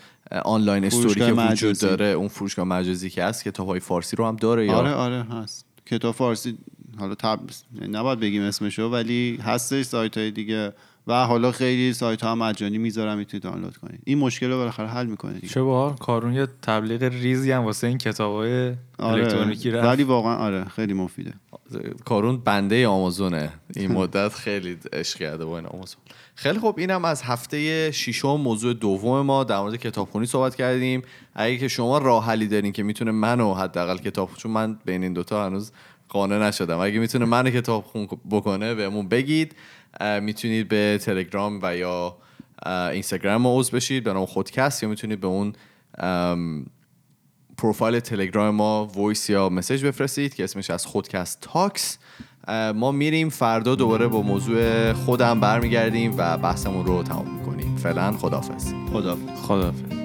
آنلاین 0.45 0.85
استوری 0.85 1.15
که 1.15 1.25
وجود 1.25 1.41
مجازی. 1.41 1.87
داره 1.87 2.07
اون 2.07 2.29
فروشگاه 2.29 2.65
مجازی 2.65 3.11
که 3.11 3.25
هست 3.25 3.45
کتاب 3.45 3.67
های 3.67 3.81
فارسی 3.81 4.17
رو 4.17 4.27
هم 4.27 4.37
داره 4.37 4.67
یا 4.67 4.75
آره 4.75 4.93
آره 4.93 5.23
هست 5.23 5.65
کتاب 5.87 6.15
فارسی 6.15 6.59
حالا 6.99 7.15
تب... 7.15 7.41
نباید 7.89 8.21
بگیم 8.21 8.43
اسمشو 8.43 8.83
ولی 8.83 9.39
هستش 9.43 9.85
سایت 9.85 10.19
های 10.19 10.31
دیگه 10.31 10.73
و 11.07 11.27
حالا 11.27 11.53
خیلی 11.53 11.93
سایت 11.93 12.23
ها 12.23 12.33
هم 12.33 12.39
مجانی 12.39 12.79
می‌ذارم 12.79 13.19
می‌تونید 13.19 13.43
دانلود 13.43 13.77
کنید. 13.77 14.01
این 14.05 14.19
مشکل 14.19 14.51
رو 14.51 14.57
بالاخره 14.57 14.89
حل 14.89 15.07
می‌کنه 15.07 15.33
دیگه. 15.33 15.49
چه 15.49 15.63
باحال 15.63 15.97
کارون 15.97 16.35
یه 16.35 16.49
تبلیغ 16.63 17.03
ریزی 17.03 17.53
هم 17.53 17.65
واسه 17.65 17.87
این 17.87 17.99
کتابای 17.99 18.73
الکترونیکی 18.99 19.71
آره. 19.71 19.79
رفت. 19.79 19.89
ولی 19.89 20.05
واقعا 20.05 20.37
آره 20.37 20.65
خیلی 20.65 20.93
مفیده. 20.93 21.33
کارون 22.05 22.39
بنده 22.39 22.89
آمازونه. 22.89 23.53
این 23.77 23.93
مدت 23.93 24.33
خیلی 24.33 24.77
عشق 24.93 25.19
کرده 25.19 25.45
با 25.45 25.59
این 25.59 25.67
آمازون. 25.67 26.01
خیلی 26.35 26.59
خوب 26.59 26.79
اینم 26.79 27.05
از 27.05 27.23
هفته 27.23 27.91
ششم 27.91 28.37
موضوع 28.37 28.75
دوم 28.75 29.21
ما 29.21 29.45
در 29.45 29.61
مورد 29.61 29.77
کتابخونی 29.77 30.27
صحبت 30.27 30.55
کردیم. 30.55 31.03
اگه 31.35 31.59
که 31.59 31.69
شما 31.69 31.99
راه 31.99 32.27
حلی 32.27 32.47
دارین 32.47 32.73
که 32.73 32.83
می‌تونه 32.83 33.11
منو 33.11 33.55
حداقل 33.55 33.99
کتاب 33.99 34.31
چون 34.37 34.53
من 34.53 34.79
بین 34.85 35.03
این 35.03 35.13
دوتا 35.13 35.47
هنوز 35.47 35.73
قانع 36.09 36.49
نشدم. 36.49 36.79
اگه 36.79 36.99
می‌تونه 36.99 37.25
منو 37.25 37.51
کتاب 37.51 37.85
خون 37.85 38.09
بکنه 38.31 38.75
بهمون 38.75 39.09
بگید. 39.09 39.55
می‌تونید 40.23 40.69
به 40.69 40.99
تلگرام 41.03 41.59
و 41.63 41.77
یا 41.77 42.17
اینستاگرام 42.67 43.43
ما 43.43 43.59
عضو 43.59 43.77
بشید 43.77 44.05
به 44.05 44.13
نام 44.13 44.27
خودکست 44.27 44.83
یا 44.83 44.89
می‌تونید 44.89 45.21
به 45.21 45.27
اون 45.27 45.53
پروفایل 47.59 48.01
تلگرام 48.01 48.55
ما 48.55 48.87
voice 48.95 49.31
یا 49.31 49.49
message 49.49 49.85
بفرستید 49.85 50.35
که 50.35 50.45
اسمش 50.45 50.71
هست 50.71 50.87
خودکست 50.87 51.39
talks. 51.41 51.99
ما 52.75 52.93
میریم 52.93 53.29
فردا 53.29 53.75
دوباره 53.75 54.09
با 54.09 54.23
موضوع 54.23 54.93
خودم 54.93 55.41
برمیگردیم 55.41 56.15
و 56.19 56.39
بحثمون 56.39 56.87
رو 56.87 57.03
تمام 57.03 57.39
می‌کنیم. 57.39 57.77
فعلا 57.77 58.13
خداحافظ. 58.13 58.73
خدا 58.93 59.19
خداحافظ. 59.43 60.00